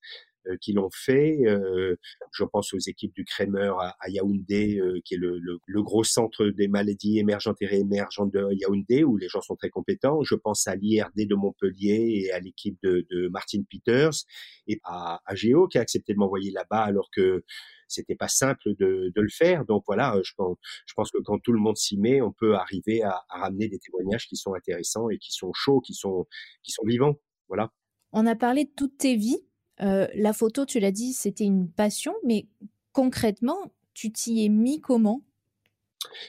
Euh, 0.48 0.56
qui 0.60 0.72
l'ont 0.72 0.90
fait. 0.92 1.38
Euh, 1.46 1.96
je 2.32 2.44
pense 2.44 2.72
aux 2.72 2.78
équipes 2.78 3.14
du 3.14 3.24
Kremer 3.24 3.72
à, 3.78 4.08
Yaoundé, 4.08 4.78
euh, 4.78 5.00
qui 5.04 5.14
est 5.14 5.18
le, 5.18 5.38
le, 5.38 5.82
gros 5.82 6.04
centre 6.04 6.46
des 6.46 6.68
maladies 6.68 7.18
émergentes 7.18 7.60
et 7.60 7.66
réémergentes 7.66 8.32
de 8.32 8.46
Yaoundé, 8.52 9.04
où 9.04 9.16
les 9.16 9.28
gens 9.28 9.40
sont 9.40 9.56
très 9.56 9.68
compétents. 9.68 10.22
Je 10.22 10.34
pense 10.34 10.66
à 10.66 10.76
l'IRD 10.76 11.26
de 11.26 11.34
Montpellier 11.34 12.22
et 12.24 12.32
à 12.32 12.40
l'équipe 12.40 12.78
de, 12.82 13.06
de 13.10 13.28
Martin 13.28 13.62
Peters 13.68 14.24
et 14.66 14.80
à, 14.84 15.20
à 15.26 15.34
Géo 15.34 15.68
qui 15.68 15.78
a 15.78 15.80
accepté 15.80 16.14
de 16.14 16.18
m'envoyer 16.18 16.50
là-bas 16.50 16.82
alors 16.82 17.10
que 17.14 17.44
c'était 17.86 18.16
pas 18.16 18.28
simple 18.28 18.74
de, 18.78 19.12
de, 19.14 19.20
le 19.20 19.30
faire. 19.30 19.64
Donc 19.64 19.84
voilà, 19.86 20.18
je 20.22 20.32
pense, 20.36 20.56
je 20.86 20.94
pense 20.94 21.10
que 21.10 21.18
quand 21.18 21.38
tout 21.38 21.52
le 21.52 21.60
monde 21.60 21.76
s'y 21.76 21.98
met, 21.98 22.20
on 22.20 22.32
peut 22.32 22.54
arriver 22.54 23.02
à, 23.02 23.22
à, 23.28 23.40
ramener 23.40 23.68
des 23.68 23.78
témoignages 23.78 24.26
qui 24.28 24.36
sont 24.36 24.54
intéressants 24.54 25.10
et 25.10 25.18
qui 25.18 25.32
sont 25.32 25.52
chauds, 25.52 25.80
qui 25.80 25.94
sont, 25.94 26.26
qui 26.62 26.70
sont 26.70 26.84
vivants. 26.86 27.16
Voilà. 27.48 27.72
On 28.12 28.26
a 28.26 28.34
parlé 28.34 28.64
de 28.64 28.70
toutes 28.74 28.98
tes 28.98 29.16
vies. 29.16 29.47
Euh, 29.80 30.06
la 30.14 30.32
photo, 30.32 30.66
tu 30.66 30.80
l'as 30.80 30.92
dit, 30.92 31.12
c'était 31.12 31.44
une 31.44 31.70
passion, 31.70 32.14
mais 32.24 32.46
concrètement, 32.92 33.72
tu 33.94 34.10
t'y 34.10 34.44
es 34.44 34.48
mis 34.48 34.80
comment? 34.80 35.22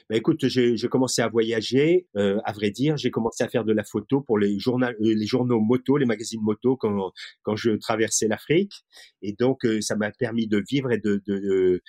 Bah, 0.08 0.16
écoute, 0.16 0.46
j'ai 0.48 0.88
commencé 0.88 1.22
à 1.22 1.28
voyager, 1.28 2.06
euh, 2.16 2.40
à 2.44 2.52
vrai 2.52 2.70
dire, 2.70 2.96
j'ai 2.96 3.10
commencé 3.10 3.44
à 3.44 3.48
faire 3.48 3.64
de 3.64 3.72
la 3.72 3.84
photo 3.84 4.20
pour 4.20 4.36
les, 4.36 4.58
journaux, 4.58 4.88
euh, 4.88 4.94
les 4.98 5.26
journaux 5.26 5.60
moto, 5.60 5.96
les 5.96 6.06
magazines 6.06 6.42
moto 6.42 6.76
quand, 6.76 7.12
quand 7.42 7.56
je 7.56 7.70
traversais 7.70 8.26
l'Afrique. 8.26 8.72
Et 9.22 9.32
donc, 9.32 9.66
ça 9.80 9.96
m'a 9.96 10.10
permis 10.10 10.48
de 10.48 10.62
vivre 10.68 10.90
et 10.90 10.98
de 10.98 11.82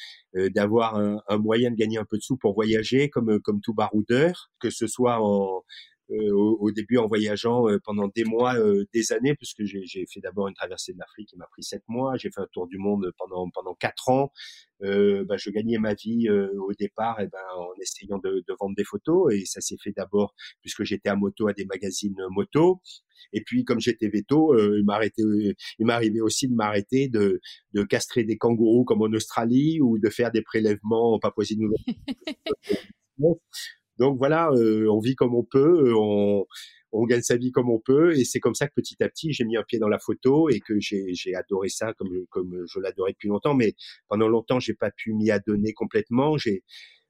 d'avoir 0.50 0.96
un, 0.96 1.22
un, 1.28 1.38
moyen 1.38 1.72
de 1.72 1.76
gagner 1.76 1.98
un 1.98 2.06
peu 2.06 2.18
de 2.18 2.22
sous 2.22 2.38
pour 2.38 2.54
voyager, 2.54 3.10
comme 3.10 3.40
comme 3.42 3.62
tout 3.62 3.74
baroudeur, 3.74 4.52
que 4.60 4.70
ce 4.70 4.88
soit 4.88 5.20
en 5.20 5.64
euh, 6.12 6.32
au, 6.34 6.72
début 6.72 6.98
en 6.98 7.08
voyageant 7.08 7.70
euh, 7.70 7.80
pendant 7.84 8.08
des 8.08 8.24
mois, 8.24 8.56
euh, 8.56 8.86
des 8.94 9.14
années, 9.14 9.36
puisque 9.36 9.64
j'ai 9.64 10.06
fait 10.12 10.20
d'abord 10.20 10.48
une 10.48 10.54
traversée 10.54 10.94
de 10.94 11.00
l'Afrique 11.00 11.30
qui 11.30 11.38
m'a 11.38 11.48
pris 11.48 11.64
sept 11.64 11.84
mois. 11.88 12.18
J'ai 12.18 12.30
fait 12.32 12.42
un 12.42 12.48
tour 12.52 12.68
du 12.68 12.78
monde 12.78 13.12
pendant 13.18 13.50
pendant 13.50 13.76
quatre 13.76 14.10
ans. 14.10 14.32
Bah, 14.82 15.38
je 15.38 15.52
gagnais 15.52 15.78
ma 15.78 15.94
vie 15.94 16.28
au 16.30 16.74
départ 16.74 17.20
et 17.20 17.26
eh 17.26 17.28
ben, 17.28 17.38
en 17.56 17.80
essayant 17.80 18.18
de, 18.18 18.44
de, 18.48 18.56
vendre 18.60 18.76
des 18.76 18.84
photos 18.84 19.32
et 19.32 19.46
ça 19.46 19.62
s'est 19.62 19.78
fait 19.80 19.92
d'abord 19.96 20.34
puisque 20.62 20.84
j'étais 20.84 21.10
à 21.10 21.16
moto 21.16 21.48
à 21.48 21.54
des 21.54 21.66
magazines 21.66 22.16
moto 22.32 22.82
et 23.32 23.42
puis 23.42 23.64
comme 23.64 23.80
j'étais 23.80 24.10
veto 24.10 24.56
euh, 24.56 24.80
il 24.80 25.86
m'arrivait 25.86 26.22
aussi 26.22 26.48
de 26.48 26.56
m'arrêter 26.56 27.10
de, 27.10 27.42
de 27.74 27.84
castrer 27.84 28.24
des 28.24 28.38
kangourous 28.38 28.84
comme 28.84 29.04
en 29.04 29.14
Australie 29.14 29.80
ou 29.82 30.00
de 30.00 30.10
faire 30.10 30.32
des 30.32 30.42
prélèvements 30.42 31.14
en 31.14 31.20
Papouasie-Nouvelle 31.20 31.78
Donc 34.02 34.18
voilà, 34.18 34.50
euh, 34.54 34.88
on 34.90 35.00
vit 35.00 35.14
comme 35.14 35.36
on 35.36 35.44
peut, 35.44 35.90
euh, 35.90 35.94
on, 35.96 36.48
on 36.92 37.06
gagne 37.06 37.22
sa 37.22 37.38
vie 37.38 37.52
comme 37.52 37.70
on 37.70 37.80
peut, 37.80 38.18
et 38.18 38.26
c'est 38.26 38.40
comme 38.40 38.56
ça 38.56 38.68
que 38.68 38.74
petit 38.74 39.02
à 39.04 39.08
petit 39.10 39.32
j'ai 39.32 39.46
mis 39.46 39.58
un 39.58 39.64
pied 39.64 39.78
dans 39.78 39.88
la 39.88 40.00
photo 40.00 40.50
et 40.50 40.60
que 40.60 40.80
j'ai 40.80 41.36
adoré 41.36 41.70
ça 41.70 41.94
comme 41.94 42.10
comme 42.32 42.64
je 42.66 42.80
l'adorais 42.80 43.12
depuis 43.12 43.28
longtemps. 43.28 43.54
Mais 43.54 43.76
pendant 44.08 44.28
longtemps 44.28 44.60
j'ai 44.60 44.74
pas 44.74 44.90
pu 44.90 45.14
m'y 45.14 45.30
adonner 45.30 45.74
complètement. 45.74 46.36
J'ai 46.36 46.64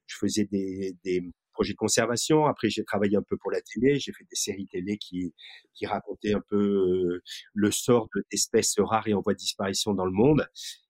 je 0.06 0.16
faisais 0.18 0.44
des, 0.44 0.94
des 1.02 1.22
projets 1.54 1.72
de 1.72 1.78
conservation. 1.78 2.44
Après, 2.44 2.68
j'ai 2.68 2.84
travaillé 2.84 3.16
un 3.16 3.22
peu 3.22 3.38
pour 3.38 3.50
la 3.50 3.62
télé. 3.62 3.98
J'ai 3.98 4.12
fait 4.12 4.24
des 4.24 4.36
séries 4.36 4.66
télé 4.66 4.98
qui, 4.98 5.32
qui 5.72 5.86
racontaient 5.86 6.34
un 6.34 6.42
peu 6.50 6.58
euh, 6.58 7.22
le 7.54 7.70
sort 7.70 8.10
d'espèces 8.30 8.74
rares 8.78 9.08
et 9.08 9.14
en 9.14 9.22
voie 9.22 9.32
de 9.32 9.38
disparition 9.38 9.94
dans 9.94 10.04
le 10.04 10.12
monde. 10.12 10.46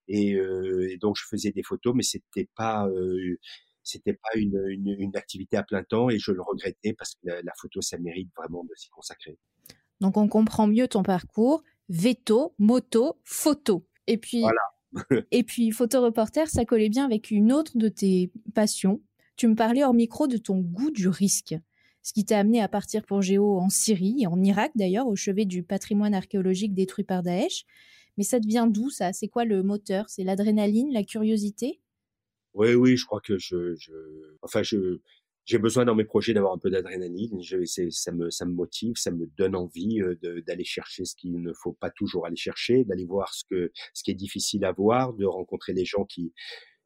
Et, 0.08 0.32
et, 0.32 0.96
donc, 0.98 1.16
je 1.16 1.24
faisais 1.30 1.52
des 1.52 1.62
photos, 1.62 1.94
mais 1.94 2.02
c'était 2.02 2.48
pas 2.56 2.88
c'était 3.82 4.14
pas 4.14 4.30
une, 4.36 4.62
une, 4.68 4.94
une, 4.98 5.16
activité 5.16 5.56
à 5.56 5.62
plein 5.62 5.82
temps 5.82 6.08
et 6.08 6.18
je 6.18 6.32
le 6.32 6.42
regrettais 6.42 6.92
parce 6.92 7.14
que 7.14 7.28
la, 7.28 7.52
photo, 7.60 7.80
ça 7.80 7.98
mérite 7.98 8.30
vraiment 8.36 8.64
de 8.64 8.74
s'y 8.76 8.88
consacrer. 8.90 9.36
Donc 10.00 10.16
on 10.16 10.28
comprend 10.28 10.66
mieux 10.66 10.88
ton 10.88 11.02
parcours. 11.02 11.62
Veto, 11.88 12.54
moto, 12.58 13.20
photo. 13.24 13.86
Et 14.06 14.18
puis, 14.18 14.40
voilà. 14.40 14.60
et 15.30 15.42
puis 15.42 15.70
photo 15.70 16.02
reporter, 16.02 16.48
ça 16.48 16.64
collait 16.64 16.88
bien 16.88 17.04
avec 17.04 17.30
une 17.30 17.52
autre 17.52 17.76
de 17.76 17.88
tes 17.88 18.32
passions. 18.54 19.02
Tu 19.36 19.48
me 19.48 19.54
parlais 19.54 19.84
hors 19.84 19.94
micro 19.94 20.26
de 20.26 20.36
ton 20.36 20.58
goût 20.58 20.90
du 20.90 21.08
risque, 21.08 21.54
ce 22.02 22.12
qui 22.12 22.24
t'a 22.24 22.38
amené 22.38 22.60
à 22.60 22.68
partir 22.68 23.04
pour 23.04 23.22
Géo 23.22 23.58
en 23.58 23.68
Syrie 23.68 24.16
et 24.20 24.26
en 24.26 24.42
Irak 24.42 24.72
d'ailleurs, 24.74 25.06
au 25.06 25.16
chevet 25.16 25.44
du 25.44 25.62
patrimoine 25.62 26.14
archéologique 26.14 26.74
détruit 26.74 27.04
par 27.04 27.22
Daesh. 27.22 27.64
Mais 28.18 28.24
ça 28.24 28.40
devient 28.40 28.66
d'où 28.68 28.90
ça? 28.90 29.12
C'est 29.12 29.28
quoi 29.28 29.44
le 29.44 29.62
moteur? 29.62 30.08
C'est 30.08 30.22
l'adrénaline, 30.22 30.92
la 30.92 31.02
curiosité? 31.02 31.80
Oui, 32.54 32.74
oui, 32.74 32.96
je 32.96 33.06
crois 33.06 33.20
que 33.20 33.38
je, 33.38 33.74
je 33.76 33.92
enfin, 34.42 34.62
je, 34.62 34.98
j'ai 35.44 35.58
besoin 35.58 35.84
dans 35.84 35.94
mes 35.94 36.04
projets 36.04 36.34
d'avoir 36.34 36.52
un 36.52 36.58
peu 36.58 36.70
d'adrénaline. 36.70 37.40
Ça 37.90 38.12
me, 38.12 38.30
ça 38.30 38.44
me 38.44 38.52
motive, 38.52 38.96
ça 38.96 39.10
me 39.10 39.26
donne 39.36 39.56
envie 39.56 40.00
d'aller 40.46 40.64
chercher 40.64 41.04
ce 41.04 41.16
qu'il 41.16 41.40
ne 41.40 41.52
faut 41.52 41.72
pas 41.72 41.90
toujours 41.90 42.26
aller 42.26 42.36
chercher, 42.36 42.84
d'aller 42.84 43.06
voir 43.06 43.34
ce 43.34 43.44
que, 43.50 43.72
ce 43.94 44.02
qui 44.02 44.10
est 44.10 44.14
difficile 44.14 44.64
à 44.64 44.72
voir, 44.72 45.14
de 45.14 45.24
rencontrer 45.24 45.72
des 45.72 45.84
gens 45.84 46.04
qui, 46.04 46.32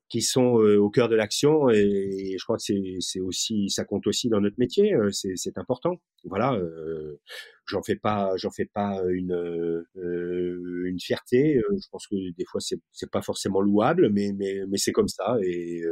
qui 0.08 0.22
sont 0.22 0.54
au 0.54 0.90
cœur 0.90 1.08
de 1.08 1.16
l'action 1.16 1.68
et, 1.70 2.36
je 2.38 2.44
crois 2.44 2.56
que 2.56 2.62
c'est 3.00 3.20
aussi 3.20 3.68
ça 3.70 3.84
compte 3.84 4.06
aussi 4.06 4.28
dans 4.28 4.40
notre 4.40 4.58
métier 4.58 4.94
c'est 5.10 5.32
c'est 5.36 5.58
important. 5.58 5.96
Voilà 6.24 6.54
euh, 6.54 7.20
j'en 7.66 7.82
fais 7.82 7.96
pas 7.96 8.36
j'en 8.36 8.50
fais 8.50 8.66
pas 8.66 9.00
une 9.08 9.32
euh, 9.32 10.84
une 10.86 11.00
fierté 11.00 11.60
je 11.70 11.88
pense 11.90 12.06
que 12.06 12.16
des 12.36 12.44
fois 12.44 12.60
c'est 12.60 12.78
c'est 12.92 13.10
pas 13.10 13.22
forcément 13.22 13.60
louable 13.60 14.10
mais 14.10 14.32
mais 14.32 14.60
mais 14.68 14.78
c'est 14.78 14.92
comme 14.92 15.08
ça 15.08 15.36
et 15.42 15.82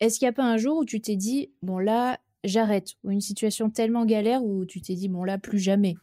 est-ce 0.00 0.18
qu'il 0.18 0.26
y 0.26 0.28
a 0.28 0.32
pas 0.32 0.44
un 0.44 0.56
jour 0.56 0.78
où 0.78 0.84
tu 0.84 1.00
t'es 1.00 1.16
dit 1.16 1.52
bon 1.62 1.78
là 1.78 2.20
j'arrête 2.42 2.90
ou 3.02 3.10
une 3.10 3.20
situation 3.20 3.70
tellement 3.70 4.04
galère 4.04 4.44
où 4.44 4.66
tu 4.66 4.80
t'es 4.80 4.94
dit 4.94 5.08
bon 5.08 5.24
là 5.24 5.38
plus 5.38 5.58
jamais? 5.58 5.94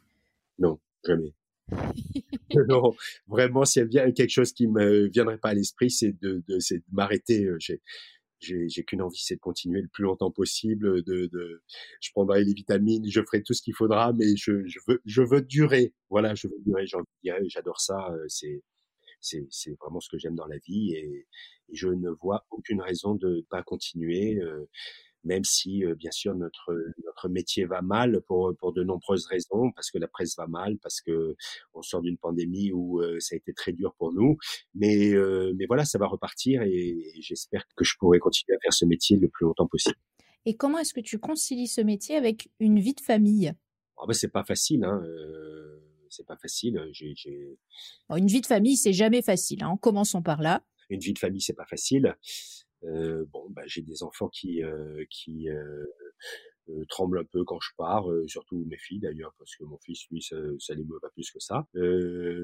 Non 0.60 0.80
jamais 1.06 1.34
non, 2.68 2.94
vraiment, 3.28 3.66
s'il 3.66 3.92
y 3.92 4.00
a 4.00 4.12
quelque 4.12 4.30
chose 4.30 4.54
qui 4.54 4.68
me 4.68 5.08
viendrait 5.08 5.38
pas 5.38 5.50
à 5.50 5.54
l'esprit, 5.54 5.90
c'est 5.90 6.20
de, 6.22 6.44
m'arrêter. 6.92 7.46
Euh, 7.46 7.58
j'ai, 7.60 7.82
j'ai, 8.40 8.84
qu'une 8.84 9.02
envie, 9.02 9.22
c'est 9.22 9.36
de 9.36 9.40
continuer 9.40 9.82
le 9.82 9.88
plus 9.88 10.04
longtemps 10.04 10.32
possible. 10.32 11.04
De, 11.04 11.28
de, 11.28 11.62
je 12.02 12.12
prendrai 12.12 12.44
les 12.44 12.54
vitamines, 12.54 13.10
je 13.10 13.22
ferai 13.22 13.44
tout 13.44 13.54
ce 13.54 13.62
qu'il 13.62 13.76
faudra, 13.76 14.14
mais 14.14 14.36
je, 14.36 14.52
veux, 14.88 15.02
je 15.06 15.22
veux 15.22 15.42
durer. 15.42 15.94
Voilà, 16.10 16.36
je 16.36 16.48
veux 16.48 16.60
durer. 16.66 16.86
J'adore 17.48 17.80
ça. 17.80 18.10
Euh, 18.12 18.26
c'est, 18.28 18.62
c'est, 19.20 19.46
c'est 19.50 19.78
vraiment 19.80 20.00
ce 20.00 20.10
que 20.10 20.18
j'aime 20.18 20.36
dans 20.36 20.48
la 20.48 20.58
vie 20.58 20.94
et, 20.94 21.28
je 21.74 21.88
ne 21.88 22.10
vois 22.10 22.46
aucune 22.52 22.82
raison 22.82 23.16
de 23.16 23.38
ne 23.38 23.42
pas 23.44 23.64
continuer. 23.64 24.38
Euh, 24.42 24.68
même 25.24 25.44
si 25.44 25.84
bien 25.98 26.12
sûr 26.12 26.36
notre 26.36 26.76
notre 27.06 27.30
métier 27.30 27.66
va 27.66 27.82
mal 27.82 28.22
pour 28.28 28.54
pour 28.58 28.74
de 28.74 28.84
nombreuses 28.84 29.26
raisons, 29.26 29.72
parce 29.76 29.92
que 29.92 29.98
la 29.98 30.08
presse 30.08 30.36
va 30.38 30.48
mal, 30.48 30.78
parce 30.80 31.02
que 31.02 31.36
on 31.74 31.82
sort 31.82 32.02
d'une 32.02 32.18
pandémie 32.18 32.72
où 32.72 33.02
ça 33.20 33.36
a 33.36 33.38
été 33.38 33.54
très 33.54 33.72
dur 33.72 33.94
pour 33.98 34.14
nous, 34.14 34.38
mais 34.74 35.14
mais 35.56 35.66
voilà, 35.68 35.86
ça 35.86 35.98
va 35.98 36.08
repartir 36.08 36.64
et, 36.64 36.98
j'espère 37.20 37.66
que 37.76 37.84
je 37.84 37.96
pourrai 38.00 38.20
continuer 38.20 38.56
à 38.56 38.60
faire 38.60 38.74
ce 38.74 38.86
métier 38.86 39.18
le 39.18 39.28
plus 39.30 39.46
longtemps 39.46 39.68
possible. 39.68 39.96
Et 40.46 40.56
comment 40.56 40.80
est-ce 40.80 40.94
que 40.94 41.02
tu 41.02 41.20
concilies 41.20 41.68
ce 41.68 41.82
métier 41.82 42.16
avec 42.16 42.50
une 42.60 42.80
vie 42.80 42.94
de 42.94 43.02
famille? 43.02 43.54
Oh 43.98 44.08
ben 44.08 44.14
c'est 44.14 44.32
pas 44.32 44.44
facile, 44.44 44.84
hein. 44.84 45.02
Euh, 45.04 45.80
c'est 46.10 46.26
pas 46.26 46.36
facile. 46.36 46.90
J'ai, 46.92 47.58
une 48.10 48.28
vie 48.28 48.42
de 48.42 48.46
famille, 48.46 48.76
c'est 48.76 48.94
jamais 48.94 49.22
facile. 49.22 49.64
Hein. 49.64 49.78
Commençons 49.82 50.22
par 50.22 50.42
là. 50.42 50.64
Une 50.90 51.00
vie 51.00 51.14
de 51.14 51.20
famille, 51.20 51.42
c'est 51.42 51.54
pas 51.54 51.66
facile. 51.66 52.18
Euh, 52.84 53.26
bon, 53.32 53.48
bah, 53.50 53.64
j'ai 53.66 53.82
des 53.82 54.04
enfants 54.04 54.30
qui 54.30 54.64
euh, 54.64 55.06
qui 55.10 55.50
euh, 55.50 55.86
euh, 56.70 56.86
tremblent 56.90 57.20
un 57.20 57.24
peu 57.26 57.44
quand 57.44 57.60
je 57.60 57.70
pars, 57.78 58.08
surtout 58.28 58.66
mes 58.68 58.78
filles 58.78 59.00
d'ailleurs, 59.00 59.34
parce 59.38 59.56
que 59.56 59.64
mon 59.66 59.78
fils, 59.80 60.08
lui, 60.10 60.22
ça, 60.22 60.38
ça 60.60 60.74
l'émeut 60.74 61.00
pas 61.02 61.10
plus 61.10 61.30
que 61.32 61.40
ça. 61.40 61.68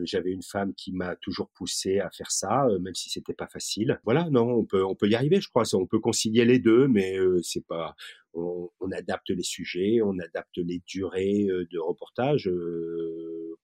J'avais 0.04 0.32
une 0.32 0.44
femme 0.44 0.74
qui 0.76 0.92
m'a 0.92 1.16
toujours 1.16 1.50
poussé 1.52 2.00
à 2.00 2.10
faire 2.12 2.32
ça, 2.32 2.68
même 2.82 2.96
si 2.96 3.10
c'était 3.10 3.34
pas 3.34 3.48
facile. 3.48 4.00
Voilà, 4.04 4.30
non, 4.30 4.50
on 4.50 4.66
peut 4.66 4.84
on 4.84 4.96
peut 4.96 5.10
y 5.10 5.16
arriver, 5.16 5.42
je 5.42 5.50
crois. 5.50 5.64
On 5.74 5.88
peut 5.88 6.00
concilier 6.00 6.46
les 6.46 6.60
deux, 6.60 6.88
mais 6.88 7.18
c'est 7.44 7.66
pas. 7.66 7.96
On, 8.34 8.70
on, 8.80 8.92
adapte 8.92 9.30
les 9.30 9.44
sujets, 9.44 10.00
on 10.04 10.20
adapte 10.20 10.58
les 10.58 10.82
durées 10.86 11.48
de 11.48 11.80
reportage. 11.80 12.50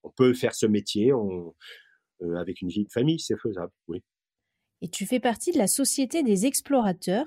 on 0.03 0.09
peut 0.11 0.33
faire 0.33 0.55
ce 0.55 0.65
métier 0.65 1.13
on, 1.13 1.53
avec 2.35 2.61
une 2.61 2.69
vie 2.69 2.85
de 2.85 2.91
famille, 2.91 3.19
c'est 3.19 3.37
faisable, 3.37 3.71
oui 3.87 4.03
et 4.83 4.89
tu 4.89 5.05
fais 5.05 5.21
partie 5.21 5.53
de 5.53 5.57
la 5.57 5.67
Société 5.67 6.23
des 6.23 6.45
explorateurs. 6.45 7.25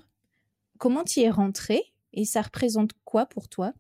Comment 0.78 1.04
tu 1.04 1.20
y 1.20 1.22
es 1.22 1.30
rentré 1.30 1.82
et 2.12 2.26
ça 2.26 2.42
représente 2.42 2.90
quoi 3.04 3.24
pour 3.24 3.48
toi? 3.48 3.72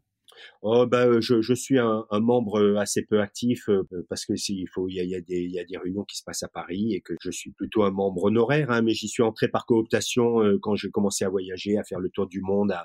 Oh 0.60 0.86
ben 0.86 1.20
je, 1.20 1.54
suis 1.54 1.78
un, 1.78 2.04
membre 2.10 2.76
assez 2.76 3.02
peu 3.02 3.20
actif 3.20 3.70
parce 4.10 4.26
que 4.26 4.36
s'il 4.36 4.68
faut 4.68 4.86
il 4.86 4.96
y 4.96 5.14
a, 5.14 5.20
des, 5.20 5.78
réunions 5.78 6.04
qui 6.04 6.18
se 6.18 6.22
passent 6.24 6.42
à 6.42 6.48
Paris 6.48 6.92
et 6.92 7.00
que 7.00 7.14
je 7.22 7.30
suis 7.30 7.52
plutôt 7.52 7.84
un 7.84 7.90
membre 7.90 8.24
honoraire 8.24 8.70
hein, 8.70 8.82
mais 8.82 8.92
j'y 8.92 9.08
suis 9.08 9.22
entré 9.22 9.48
par 9.48 9.64
cooptation 9.64 10.58
quand 10.60 10.74
j'ai 10.74 10.90
commencé 10.90 11.24
à 11.24 11.30
voyager 11.30 11.78
à 11.78 11.84
faire 11.84 12.00
le 12.00 12.10
tour 12.10 12.26
du 12.26 12.42
monde 12.42 12.76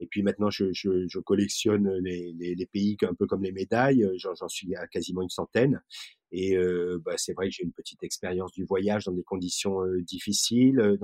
et 0.00 0.06
puis 0.08 0.24
maintenant 0.24 0.50
je, 0.50 1.18
collectionne 1.20 1.88
les, 2.02 2.68
pays 2.72 2.96
un 3.02 3.14
peu 3.14 3.26
comme 3.26 3.44
les 3.44 3.52
médailles 3.52 4.04
j'en 4.16 4.48
suis 4.48 4.74
à 4.74 4.88
quasiment 4.88 5.22
une 5.22 5.28
centaine 5.28 5.80
et 6.36 6.54
euh, 6.54 7.00
bah, 7.02 7.14
c'est 7.16 7.32
vrai 7.32 7.48
que 7.48 7.54
j'ai 7.54 7.64
une 7.64 7.72
petite 7.72 8.02
expérience 8.02 8.52
du 8.52 8.66
voyage 8.66 9.06
dans 9.06 9.12
des 9.12 9.22
conditions 9.22 9.78
difficiles, 10.02 10.98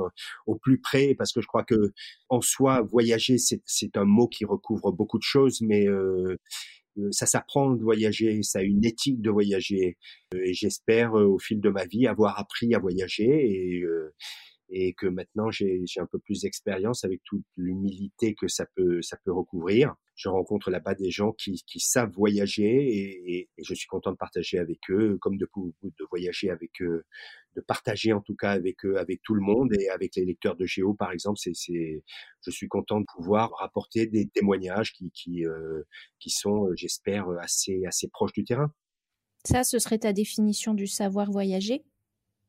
au 0.46 0.56
plus 0.56 0.78
près, 0.78 1.14
parce 1.14 1.32
que 1.32 1.40
je 1.40 1.46
crois 1.46 1.64
que 1.64 1.92
en 2.28 2.42
soi, 2.42 2.82
voyager, 2.82 3.36
c'est 3.38 3.96
un 3.96 4.04
mot 4.04 4.28
qui 4.28 4.44
recouvre 4.44 4.92
beaucoup 4.92 5.18
de 5.18 5.22
choses, 5.22 5.62
mais 5.62 5.86
ça 7.12 7.24
s'apprend 7.24 7.70
de 7.70 7.82
voyager, 7.82 8.42
ça 8.42 8.58
a 8.58 8.62
une 8.62 8.84
éthique 8.84 9.22
de 9.22 9.30
voyager. 9.30 9.96
Et 10.34 10.52
j'espère, 10.52 11.14
au 11.14 11.38
fil 11.38 11.62
de 11.62 11.70
ma 11.70 11.86
vie, 11.86 12.06
avoir 12.06 12.38
appris 12.38 12.74
à 12.74 12.78
voyager 12.78 13.82
et 14.74 14.94
que 14.94 15.06
maintenant 15.06 15.50
j'ai 15.50 15.84
un 15.98 16.06
peu 16.06 16.18
plus 16.18 16.40
d'expérience 16.40 17.04
avec 17.04 17.22
toute 17.24 17.44
l'humilité 17.56 18.34
que 18.34 18.48
ça 18.48 18.64
peut 18.74 19.00
recouvrir. 19.26 19.94
Je 20.14 20.28
rencontre 20.28 20.70
là-bas 20.70 20.94
des 20.94 21.10
gens 21.10 21.32
qui, 21.32 21.62
savent 21.78 22.10
voyager 22.10 22.64
et, 22.66 23.48
je 23.58 23.74
suis 23.74 23.86
content 23.86 24.12
de 24.12 24.16
partager 24.16 24.58
avec 24.58 24.78
eux, 24.90 25.18
comme 25.20 25.36
de, 25.36 25.46
voyager 26.10 26.50
avec 26.50 26.70
eux, 26.80 27.04
de 27.54 27.60
partager 27.60 28.14
en 28.14 28.20
tout 28.22 28.34
cas 28.34 28.50
avec 28.50 28.84
eux, 28.86 28.98
avec 28.98 29.20
tout 29.22 29.34
le 29.34 29.42
monde 29.42 29.72
et 29.78 29.88
avec 29.90 30.16
les 30.16 30.24
lecteurs 30.24 30.56
de 30.56 30.64
Géo 30.64 30.94
par 30.94 31.12
exemple. 31.12 31.38
C'est, 31.38 32.02
je 32.40 32.50
suis 32.50 32.68
content 32.68 33.00
de 33.00 33.06
pouvoir 33.14 33.52
rapporter 33.58 34.06
des 34.06 34.26
témoignages 34.28 34.94
qui, 34.94 35.44
euh, 35.44 35.82
sont, 36.26 36.70
j'espère, 36.74 37.28
assez, 37.40 37.84
assez 37.86 38.08
proches 38.08 38.32
du 38.32 38.44
terrain. 38.44 38.72
Ça, 39.44 39.64
ce 39.64 39.78
serait 39.78 39.98
ta 39.98 40.12
définition 40.12 40.72
du 40.72 40.86
savoir 40.86 41.30
voyager? 41.30 41.84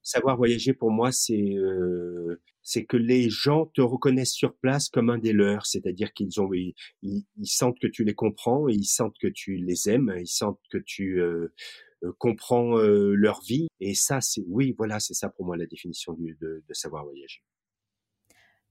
Savoir 0.03 0.38
voyager 0.38 0.74
pour 0.74 0.91
moi, 0.91 1.12
c'est 1.12 1.55
euh, 1.55 2.41
c'est 2.63 2.86
que 2.86 2.98
les 2.98 3.29
gens 3.29 3.65
te 3.67 3.81
reconnaissent 3.81 4.33
sur 4.33 4.55
place 4.55 4.89
comme 4.89 5.10
un 5.10 5.17
des 5.17 5.33
leurs, 5.33 5.65
c'est-à-dire 5.65 6.13
qu'ils 6.13 6.41
ont 6.41 6.51
ils, 6.53 6.74
ils, 7.01 7.45
sentent 7.45 7.77
que 7.79 7.88
tu 7.88 8.05
les 8.05 8.13
comprends, 8.13 8.67
ils 8.69 8.86
sentent 8.86 9.17
que 9.19 9.27
tu 9.27 9.57
les 9.57 9.89
aimes, 9.89 10.15
ils 10.19 10.27
sentent 10.27 10.62
que 10.72 10.77
tu 10.77 11.22
euh, 11.22 11.53
euh, 12.03 12.13
comprends 12.17 12.77
euh, 12.77 13.13
leur 13.15 13.41
vie. 13.41 13.67
Et 13.81 13.93
ça, 13.93 14.22
c'est 14.22 14.43
oui, 14.48 14.74
voilà, 14.77 15.00
c'est 15.00 15.13
ça 15.13 15.29
pour 15.29 15.45
moi 15.45 15.57
la 15.57 15.65
définition 15.65 16.13
de, 16.13 16.63
de 16.67 16.74
savoir 16.74 17.03
voyager. 17.03 17.43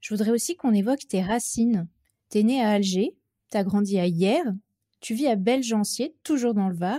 Je 0.01 0.13
voudrais 0.13 0.33
aussi 0.33 0.57
qu'on 0.57 0.73
évoque 0.73 1.07
tes 1.07 1.23
racines. 1.23 1.87
T'es 2.31 2.43
né 2.43 2.63
à 2.63 2.71
Alger, 2.71 3.15
t'as 3.51 3.63
grandi 3.63 3.99
à 3.99 4.07
Hier, 4.07 4.43
tu 5.01 5.15
vis 5.15 5.27
à 5.27 5.37
Belgencier, 5.37 6.17
toujours 6.25 6.55
dans 6.55 6.69
le 6.69 6.75
Var. 6.75 6.99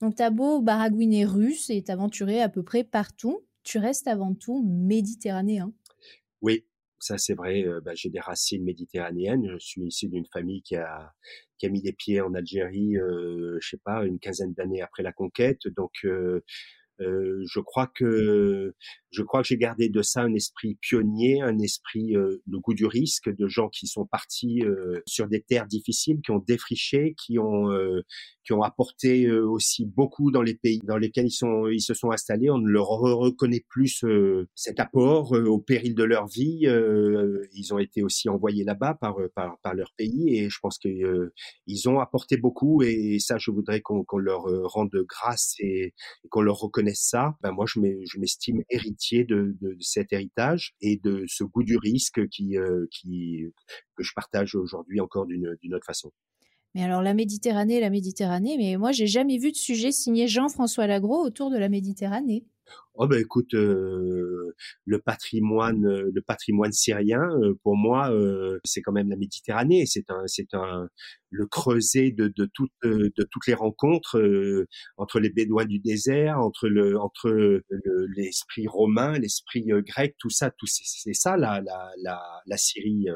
Donc 0.00 0.14
t'as 0.14 0.30
beau 0.30 0.62
baragouiner 0.62 1.24
russe 1.24 1.68
et 1.70 1.82
t'aventurer 1.82 2.40
à 2.40 2.48
peu 2.48 2.62
près 2.62 2.84
partout, 2.84 3.42
tu 3.68 3.78
restes 3.78 4.08
avant 4.08 4.34
tout 4.34 4.64
méditerranéen? 4.66 5.74
Oui, 6.40 6.64
ça 6.98 7.18
c'est 7.18 7.34
vrai. 7.34 7.66
Bah, 7.84 7.92
j'ai 7.94 8.08
des 8.08 8.18
racines 8.18 8.64
méditerranéennes. 8.64 9.46
Je 9.46 9.58
suis 9.58 9.82
issu 9.82 10.08
d'une 10.08 10.24
famille 10.32 10.62
qui 10.62 10.76
a 10.76 11.12
qui 11.58 11.66
a 11.66 11.68
mis 11.68 11.82
les 11.82 11.92
pieds 11.92 12.22
en 12.22 12.32
Algérie, 12.32 12.96
euh, 12.96 13.58
je 13.60 13.68
sais 13.68 13.80
pas, 13.84 14.06
une 14.06 14.20
quinzaine 14.20 14.54
d'années 14.54 14.80
après 14.80 15.02
la 15.02 15.12
conquête. 15.12 15.60
Donc 15.76 15.92
je 16.00 17.60
crois 17.60 17.88
que 17.88 18.74
je 19.10 19.22
crois 19.22 19.42
que 19.42 19.48
j'ai 19.48 19.56
gardé 19.56 19.88
de 19.88 20.02
ça 20.02 20.22
un 20.22 20.34
esprit 20.34 20.76
pionnier, 20.80 21.40
un 21.40 21.58
esprit 21.58 22.14
euh, 22.14 22.42
le 22.46 22.58
goût 22.58 22.74
du 22.74 22.86
risque, 22.86 23.34
de 23.34 23.48
gens 23.48 23.68
qui 23.68 23.86
sont 23.86 24.06
partis 24.06 24.62
euh, 24.62 25.00
sur 25.06 25.28
des 25.28 25.40
terres 25.40 25.66
difficiles, 25.66 26.20
qui 26.22 26.30
ont 26.30 26.44
défriché, 26.46 27.14
qui 27.16 27.38
ont 27.38 27.70
euh, 27.70 28.02
qui 28.44 28.52
ont 28.52 28.62
apporté 28.62 29.30
aussi 29.30 29.84
beaucoup 29.84 30.30
dans 30.30 30.40
les 30.40 30.54
pays 30.54 30.80
dans 30.84 30.96
lesquels 30.96 31.26
ils 31.26 31.30
sont 31.30 31.68
ils 31.68 31.82
se 31.82 31.92
sont 31.92 32.10
installés. 32.10 32.50
On 32.50 32.58
ne 32.58 32.68
leur 32.68 32.86
reconnaît 32.86 33.64
plus 33.68 34.04
cet 34.54 34.80
apport 34.80 35.32
au 35.32 35.58
péril 35.58 35.94
de 35.94 36.02
leur 36.02 36.26
vie. 36.28 36.60
ils 36.62 37.74
ont 37.74 37.78
été 37.78 38.02
aussi 38.02 38.30
envoyés 38.30 38.64
là-bas 38.64 38.94
par, 38.94 39.16
par 39.34 39.58
par 39.60 39.74
leur 39.74 39.92
pays 39.98 40.38
et 40.38 40.48
je 40.48 40.58
pense 40.62 40.78
que 40.78 41.30
ils 41.66 41.88
ont 41.90 42.00
apporté 42.00 42.38
beaucoup 42.38 42.82
et 42.82 43.18
ça 43.20 43.36
je 43.36 43.50
voudrais 43.50 43.82
qu'on 43.82 44.04
leur 44.16 44.44
rende 44.72 44.96
grâce 45.06 45.54
et, 45.58 45.92
et 46.24 46.28
qu'on 46.30 46.40
leur 46.40 46.56
reconnaisse 46.56 47.02
ça. 47.02 47.36
Ben 47.42 47.52
moi 47.52 47.66
je 47.66 48.18
m'estime 48.18 48.62
héritier 48.70 48.97
de, 49.24 49.56
cet 49.80 50.12
héritage 50.12 50.74
et 50.80 51.00
de 51.02 51.24
ce 51.26 51.44
goût 51.44 51.62
du 51.62 51.76
risque 51.76 52.28
qui, 52.28 52.56
euh, 52.56 52.86
que 53.96 54.02
je 54.02 54.12
partage 54.14 54.54
aujourd'hui 54.54 55.00
encore 55.00 55.26
d'une 55.26 55.74
autre 55.74 55.86
façon. 55.86 56.10
Mais 56.74 56.82
alors 56.82 57.02
la 57.02 57.14
Méditerranée, 57.14 57.80
la 57.80 57.90
Méditerranée, 57.90 58.56
mais 58.58 58.76
moi 58.76 58.92
j'ai 58.92 59.06
jamais 59.06 59.38
vu 59.38 59.52
de 59.52 59.56
sujet 59.56 59.90
signé 59.90 60.28
Jean-François 60.28 60.86
Lagros 60.86 61.24
autour 61.24 61.50
de 61.50 61.56
la 61.56 61.68
Méditerranée. 61.68 62.44
Oh 63.00 63.06
ben 63.06 63.20
écoute, 63.20 63.54
euh, 63.54 64.54
le 64.84 64.98
patrimoine, 64.98 65.86
le 65.86 66.20
patrimoine 66.20 66.72
syrien, 66.72 67.22
euh, 67.42 67.54
pour 67.62 67.76
moi, 67.76 68.12
c'est 68.64 68.82
quand 68.82 68.90
même 68.92 69.08
la 69.08 69.16
Méditerranée. 69.16 69.86
C'est 69.86 70.10
un, 70.10 70.22
c'est 70.26 70.52
un, 70.52 70.88
le 71.30 71.46
creuset 71.46 72.10
de, 72.10 72.28
de, 72.28 72.48
toutes 72.52 72.72
euh, 72.84 73.10
de 73.16 73.24
toutes 73.30 73.46
les 73.46 73.54
rencontres 73.54 74.18
euh, 74.18 74.66
entre 74.96 75.20
les 75.20 75.30
Bédouins 75.30 75.66
du 75.66 75.78
désert, 75.78 76.38
entre 76.38 76.68
le 76.68 76.98
entre 76.98 77.62
l'esprit 78.16 78.66
romain, 78.66 79.18
l'esprit 79.18 79.70
euh, 79.70 79.82
grec, 79.82 80.16
tout 80.18 80.30
ça, 80.30 80.50
tout 80.50 80.66
c'est 80.66 81.14
ça 81.14 81.36
la, 81.36 81.60
la, 81.60 81.90
la, 82.02 82.20
la 82.46 82.56
Syrie 82.56 83.06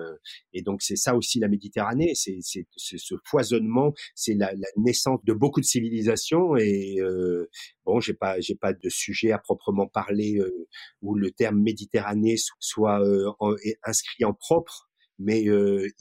et 0.53 0.63
donc 0.63 0.83
c'est 0.83 0.97
ça 0.97 1.15
aussi 1.17 1.39
la 1.39 1.49
Méditerranée, 1.49 2.13
c'est 2.15 2.39
ce 2.43 3.15
foisonnement, 3.25 3.95
c'est 4.15 4.35
la, 4.35 4.53
la, 4.53 4.69
naissance 4.77 5.21
de 5.25 5.33
beaucoup 5.33 5.61
de 5.61 5.67
civilisations. 5.67 6.57
Et 6.57 6.99
bon 7.85 8.01
j'ai 8.01 8.15
pas 8.15 8.41
j'ai 8.41 8.55
pas 8.55 8.73
de 8.73 8.89
sujet 8.89 9.33
à 9.33 9.39
proprement 9.39 9.72
parler 9.93 10.41
où 11.01 11.15
le 11.15 11.31
terme 11.31 11.61
Méditerranée 11.61 12.37
soit 12.59 13.01
inscrit 13.85 14.25
en 14.25 14.35
propre 14.35 14.89
mais 15.19 15.45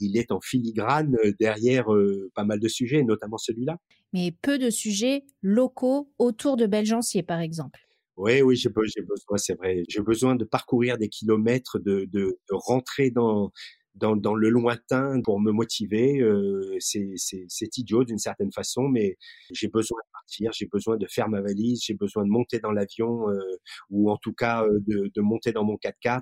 il 0.00 0.16
est 0.16 0.32
en 0.32 0.40
filigrane 0.40 1.16
derrière 1.38 1.86
pas 2.34 2.44
mal 2.44 2.58
de 2.58 2.68
sujets, 2.68 3.04
notamment 3.04 3.38
celui-là. 3.38 3.78
Mais 4.12 4.34
peu 4.42 4.58
de 4.58 4.68
sujets 4.68 5.24
locaux 5.42 6.10
autour 6.18 6.56
de 6.56 6.66
Belgencier, 6.66 7.22
par 7.22 7.40
exemple. 7.40 7.80
Oui, 8.16 8.42
oui, 8.42 8.56
j'ai 8.56 8.68
besoin, 8.68 9.38
c'est 9.38 9.54
vrai, 9.54 9.84
j'ai 9.88 10.02
besoin 10.02 10.34
de 10.34 10.44
parcourir 10.44 10.98
des 10.98 11.08
kilomètres, 11.08 11.78
de, 11.78 12.04
de, 12.12 12.38
de 12.50 12.54
rentrer 12.54 13.10
dans, 13.10 13.50
dans, 13.94 14.16
dans, 14.16 14.34
le 14.34 14.48
lointain 14.48 15.20
pour 15.22 15.40
me 15.40 15.52
motiver. 15.52 16.20
Euh, 16.20 16.76
c'est 16.80 17.78
idiot 17.78 18.04
d'une 18.04 18.18
certaine 18.18 18.52
façon, 18.52 18.88
mais 18.88 19.16
j'ai 19.52 19.68
besoin 19.68 19.98
de 20.04 20.12
partir, 20.12 20.52
j'ai 20.52 20.66
besoin 20.66 20.96
de 20.96 21.06
faire 21.06 21.28
ma 21.28 21.40
valise, 21.40 21.82
j'ai 21.84 21.94
besoin 21.94 22.24
de 22.24 22.30
monter 22.30 22.58
dans 22.58 22.72
l'avion 22.72 23.28
euh, 23.30 23.38
ou 23.90 24.10
en 24.10 24.16
tout 24.16 24.32
cas 24.32 24.64
de, 24.86 25.10
de 25.14 25.20
monter 25.20 25.52
dans 25.52 25.64
mon 25.64 25.76
4x4 25.76 26.20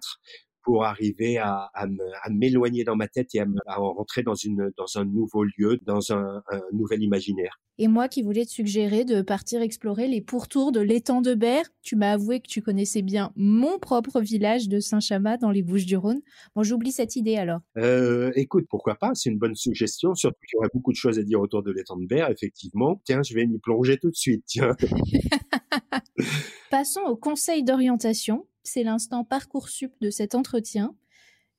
pour 0.62 0.85
arriver 0.85 1.38
à, 1.38 1.70
à 1.75 2.31
m'éloigner 2.31 2.85
dans 2.85 2.96
ma 2.96 3.09
tête 3.09 3.35
et 3.35 3.40
à, 3.40 3.46
à, 3.66 3.77
rentrer 3.77 4.23
dans, 4.23 4.35
une, 4.35 4.70
dans 4.77 4.99
un 4.99 5.05
nouveau 5.05 5.44
lieu, 5.44 5.79
dans 5.87 6.12
un, 6.12 6.42
un, 6.51 6.61
nouvel 6.73 7.03
imaginaire. 7.03 7.61
Et 7.79 7.88
moi 7.88 8.09
qui 8.09 8.23
voulais 8.23 8.44
te 8.44 8.51
suggérer 8.51 9.05
de 9.07 9.23
partir 9.23 9.62
explorer 9.62 10.07
les 10.07 10.20
pourtours 10.20 10.70
de 10.70 10.81
l'étang 10.81 11.23
de 11.23 11.35
Berre, 11.35 11.64
tu 11.83 11.96
m'as 11.96 12.12
avoué 12.12 12.40
que 12.40 12.49
tu 12.49 12.61
connaissais 12.61 13.01
bien 13.01 13.33
mon 13.37 13.79
propre 13.79 14.20
village 14.20 14.68
de 14.68 14.81
Saint-Chamas 14.81 15.38
dans 15.38 15.51
les 15.51 15.62
Bouches-du-Rhône. 15.62 16.20
Bon, 16.55 16.62
j'oublie 16.62 16.92
cette 16.92 17.16
idée 17.16 17.37
alors. 17.37 17.61
Euh, 17.79 18.33
écoute, 18.35 18.66
pourquoi 18.68 18.96
pas 18.96 19.12
C'est 19.14 19.31
une 19.31 19.38
bonne 19.38 19.55
suggestion, 19.55 20.14
surtout 20.14 20.40
qu'il 20.46 20.57
y 20.57 20.59
aurait 20.59 20.68
beaucoup 20.75 20.92
de 20.92 20.96
choses 20.96 21.18
à 21.18 21.23
dire 21.23 21.40
autour 21.40 21.62
de 21.62 21.70
l'étang 21.70 21.96
de 21.96 22.07
Berre, 22.07 22.31
effectivement. 22.31 23.01
Tiens, 23.05 23.23
je 23.23 23.33
vais 23.33 23.46
m'y 23.46 23.59
plonger 23.59 23.96
tout 23.96 24.11
de 24.11 24.16
suite, 24.16 24.44
tiens. 24.46 24.77
Passons 26.70 27.01
au 27.09 27.16
conseil 27.16 27.64
d'orientation 27.64 28.46
c'est 28.62 28.83
l'instant 28.83 29.25
Parcoursup 29.25 29.92
de 30.01 30.11
cet 30.11 30.35
entretien. 30.35 30.94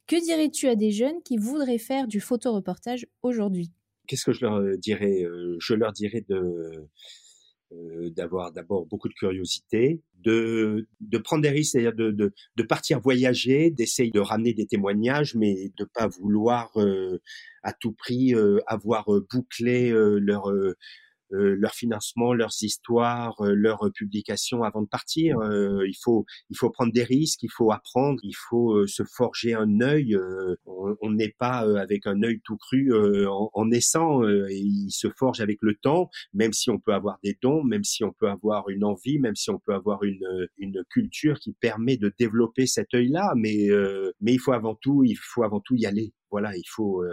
Que 0.07 0.21
dirais-tu 0.21 0.67
à 0.67 0.75
des 0.75 0.91
jeunes 0.91 1.21
qui 1.23 1.37
voudraient 1.37 1.77
faire 1.77 2.07
du 2.07 2.19
photoreportage 2.19 3.07
aujourd'hui? 3.21 3.71
Qu'est-ce 4.07 4.25
que 4.25 4.33
je 4.33 4.41
leur 4.41 4.55
euh, 4.55 4.77
dirais 4.77 5.23
euh, 5.23 5.55
Je 5.59 5.73
leur 5.73 5.93
dirais 5.93 6.25
euh, 6.31 8.09
d'avoir 8.09 8.51
d'abord 8.51 8.85
beaucoup 8.85 9.07
de 9.07 9.13
curiosité, 9.13 10.01
de, 10.15 10.85
prendre 11.23 11.41
des 11.41 11.49
risques, 11.49 11.71
c'est-à-dire 11.71 11.93
de, 11.95 12.63
partir 12.63 12.99
voyager, 12.99 13.71
d'essayer 13.71 14.11
de 14.11 14.19
ramener 14.19 14.53
des 14.53 14.65
témoignages, 14.65 15.35
mais 15.35 15.71
de 15.77 15.85
pas 15.85 16.07
vouloir 16.07 16.73
à 17.63 17.71
tout 17.71 17.93
prix 17.93 18.33
avoir 18.67 19.05
bouclé 19.31 19.89
leur 19.91 20.51
euh, 21.33 21.55
leur 21.57 21.73
financement, 21.73 22.33
leurs 22.33 22.53
histoires, 22.61 23.35
euh, 23.41 23.53
leurs 23.53 23.89
publications 23.93 24.63
avant 24.63 24.81
de 24.81 24.87
partir. 24.87 25.39
Euh, 25.39 25.87
il 25.87 25.95
faut 26.01 26.25
il 26.49 26.57
faut 26.57 26.69
prendre 26.69 26.91
des 26.91 27.03
risques, 27.03 27.43
il 27.43 27.51
faut 27.51 27.71
apprendre, 27.71 28.19
il 28.23 28.35
faut 28.35 28.85
se 28.87 29.03
forger 29.03 29.53
un 29.53 29.81
œil. 29.81 30.17
on 30.65 31.11
n'est 31.11 31.33
pas 31.37 31.59
avec 31.79 32.07
un 32.07 32.21
œil 32.23 32.41
tout 32.43 32.57
cru 32.57 32.91
en, 33.27 33.49
en, 33.53 33.65
naissant. 33.65 34.23
et 34.27 34.57
il 34.57 34.91
se 34.91 35.07
forge 35.09 35.41
avec 35.41 35.59
le 35.61 35.75
temps, 35.75 36.09
même 36.33 36.53
si 36.53 36.69
on 36.69 36.79
peut 36.79 36.93
avoir 36.93 37.17
des 37.23 37.37
dons, 37.41 37.63
même 37.63 37.83
si 37.83 38.03
on 38.03 38.11
peut 38.11 38.29
avoir 38.29 38.69
une 38.69 38.83
envie, 38.83 39.19
même 39.19 39.35
si 39.35 39.49
on 39.49 39.59
peut 39.59 39.73
avoir 39.73 40.03
une 40.03 40.25
une 40.57 40.83
culture 40.89 41.39
qui 41.39 41.53
permet 41.53 41.97
de 41.97 42.13
développer 42.19 42.65
cet 42.67 42.93
œil-là. 42.93 43.33
Mais 43.35 43.67
mais 44.19 44.33
il 44.33 44.39
faut 44.39 44.53
avant 44.53 44.75
tout 44.75 45.03
il 45.03 45.15
faut 45.15 45.43
avant 45.43 45.61
tout 45.61 45.75
y 45.75 45.85
aller. 45.85 46.13
Voilà, 46.31 46.55
il 46.55 46.67
faut 46.67 47.03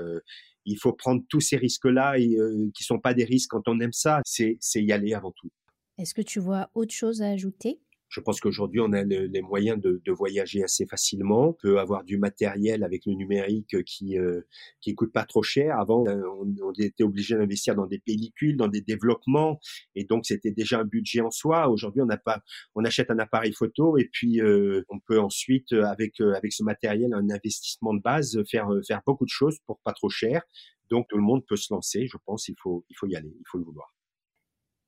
il 0.71 0.77
faut 0.77 0.93
prendre 0.93 1.23
tous 1.29 1.41
ces 1.41 1.57
risques-là 1.57 2.19
et 2.19 2.37
euh, 2.37 2.71
qui 2.75 2.85
sont 2.85 2.99
pas 2.99 3.15
des 3.15 3.25
risques 3.25 3.51
quand 3.51 3.69
on 3.69 3.81
aime 3.81 3.93
ça. 3.93 4.21
C'est 4.25 4.59
y 4.75 4.93
aller 4.93 5.15
avant 5.15 5.33
tout. 5.33 5.51
Est-ce 5.99 6.15
que 6.15 6.23
tu 6.23 6.39
vois 6.39 6.71
autre 6.75 6.95
chose 6.95 7.23
à 7.23 7.29
ajouter? 7.29 7.81
Je 8.09 8.21
pense 8.21 8.41
qu'aujourd'hui, 8.41 8.81
on 8.81 8.93
a 8.93 9.03
les 9.03 9.43
moyens 9.43 9.81
de, 9.81 10.01
de, 10.05 10.13
voyager 10.13 10.65
assez 10.65 10.87
facilement. 10.87 11.49
On 11.49 11.53
peut 11.53 11.79
avoir 11.79 12.05
du 12.05 12.19
matériel 12.19 12.83
avec 12.83 13.05
le 13.07 13.13
numérique 13.13 13.83
qui 13.85 14.19
euh, 14.19 14.41
qui 14.81 14.95
coûte 14.95 15.13
pas 15.13 15.25
trop 15.25 15.43
cher. 15.43 15.79
Avant, 15.79 16.07
euh, 16.07 16.23
on, 16.63 16.73
était 16.79 17.05
obligé 17.05 17.37
d'investir 17.37 17.75
dans 17.75 17.87
des 17.87 17.99
pellicules, 17.99 18.57
dans 18.57 18.69
des 18.69 18.81
développements, 18.81 19.61
et 19.95 20.05
donc 20.05 20.27
c'était 20.27 20.51
déjà 20.51 20.81
un 20.81 20.85
budget 20.85 21.21
en 21.21 21.31
soi. 21.31 21.69
Aujourd'hui, 21.69 22.03
on 22.03 22.07
n'a 22.07 22.17
pas, 22.17 22.41
on 22.75 22.85
achète 22.85 23.11
un 23.11 23.19
appareil 23.19 23.53
photo 23.53 23.99
et 23.99 24.09
puis 24.11 24.41
euh, 24.41 24.83
on 24.89 24.99
peut 25.01 25.21
ensuite, 25.21 25.73
avec 25.73 26.21
avec 26.21 26.53
ce 26.53 26.63
matériel, 26.63 27.13
un 27.15 27.29
investissement 27.31 27.95
de 27.95 28.01
base, 28.01 28.43
faire 28.51 28.69
faire 28.87 29.03
beaucoup 29.07 29.25
de 29.25 29.31
choses 29.31 29.59
pour 29.67 29.81
pas 29.81 29.93
trop 29.93 30.09
cher. 30.09 30.43
Donc 30.91 31.07
tout 31.09 31.17
le 31.17 31.23
monde 31.23 31.45
peut 31.47 31.57
se 31.57 31.73
lancer. 31.73 32.07
Je 32.07 32.17
pense 32.25 32.49
il 32.49 32.57
faut 32.63 32.85
il 32.89 32.95
faut 32.97 33.07
y 33.07 33.17
aller, 33.17 33.35
il 33.39 33.45
faut 33.47 33.59
le 33.59 33.65
vouloir. 33.65 33.98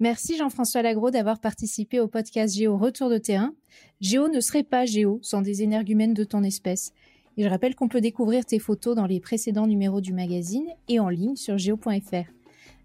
Merci 0.03 0.39
Jean-François 0.39 0.81
Lagros 0.81 1.11
d'avoir 1.11 1.41
participé 1.41 2.01
au 2.01 2.09
podcast 2.09 2.57
Géo 2.57 2.79
Retour 2.79 3.11
de 3.11 3.19
terrain. 3.19 3.53
Géo 4.01 4.29
ne 4.29 4.41
serait 4.41 4.63
pas 4.63 4.87
Géo 4.87 5.19
sans 5.21 5.43
des 5.43 5.63
énergumènes 5.63 6.15
de 6.15 6.25
ton 6.25 6.43
espèce. 6.43 6.95
Et 7.37 7.45
je 7.45 7.49
rappelle 7.49 7.75
qu'on 7.75 7.89
peut 7.89 8.01
découvrir 8.01 8.47
tes 8.47 8.59
photos 8.59 8.97
dans 8.97 9.05
les 9.05 9.21
précédents 9.21 9.67
numéros 9.67 10.01
du 10.01 10.15
magazine 10.15 10.65
et 10.89 11.01
en 11.01 11.11
ligne 11.11 11.37
sur 11.37 11.59
géo.fr. 11.59 12.33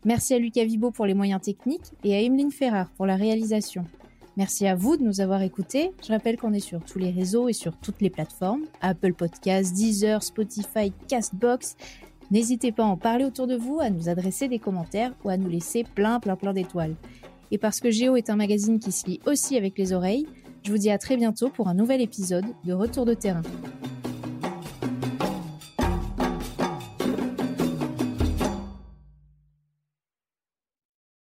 Merci 0.04 0.34
à 0.34 0.40
Lucas 0.40 0.66
Vibo 0.66 0.92
pour 0.92 1.06
les 1.06 1.14
moyens 1.14 1.42
techniques 1.42 1.94
et 2.04 2.14
à 2.16 2.22
Emeline 2.22 2.52
Ferrard 2.52 2.90
pour 2.98 3.06
la 3.06 3.16
réalisation. 3.16 3.86
Merci 4.36 4.68
à 4.68 4.76
vous 4.76 4.98
de 4.98 5.04
nous 5.04 5.22
avoir 5.22 5.42
écoutés. 5.42 5.92
Je 6.06 6.12
rappelle 6.12 6.36
qu'on 6.36 6.52
est 6.52 6.60
sur 6.60 6.84
tous 6.84 7.00
les 7.00 7.12
réseaux 7.12 7.48
et 7.48 7.54
sur 7.54 7.78
toutes 7.78 8.02
les 8.02 8.10
plateformes 8.10 8.66
Apple 8.82 9.14
Podcasts, 9.14 9.74
Deezer, 9.74 10.22
Spotify, 10.22 10.92
Castbox. 11.08 11.78
N'hésitez 12.32 12.72
pas 12.72 12.84
à 12.84 12.88
en 12.88 12.98
parler 12.98 13.26
autour 13.26 13.48
de 13.48 13.56
vous, 13.56 13.80
à 13.80 13.90
nous 13.90 14.10
adresser 14.10 14.48
des 14.48 14.60
commentaires 14.60 15.14
ou 15.24 15.30
à 15.30 15.38
nous 15.38 15.50
laisser 15.50 15.84
plein 15.84 16.20
plein 16.20 16.36
plein 16.36 16.54
d'étoiles. 16.54 16.96
Et 17.52 17.58
parce 17.58 17.80
que 17.80 17.92
Géo 17.92 18.16
est 18.16 18.30
un 18.30 18.36
magazine 18.36 18.80
qui 18.80 18.92
se 18.92 19.06
lit 19.06 19.20
aussi 19.26 19.58
avec 19.58 19.78
les 19.78 19.94
oreilles, 19.94 20.28
Je 20.64 20.72
vous 20.72 20.80
dis 20.80 20.90
à 20.90 20.98
très 20.98 21.16
bientôt 21.16 21.50
pour 21.50 21.68
un 21.68 21.76
nouvel 21.76 22.02
épisode 22.02 22.46
de 22.64 22.74
Retour 22.74 23.06
de 23.06 23.14
terrain. 23.14 23.44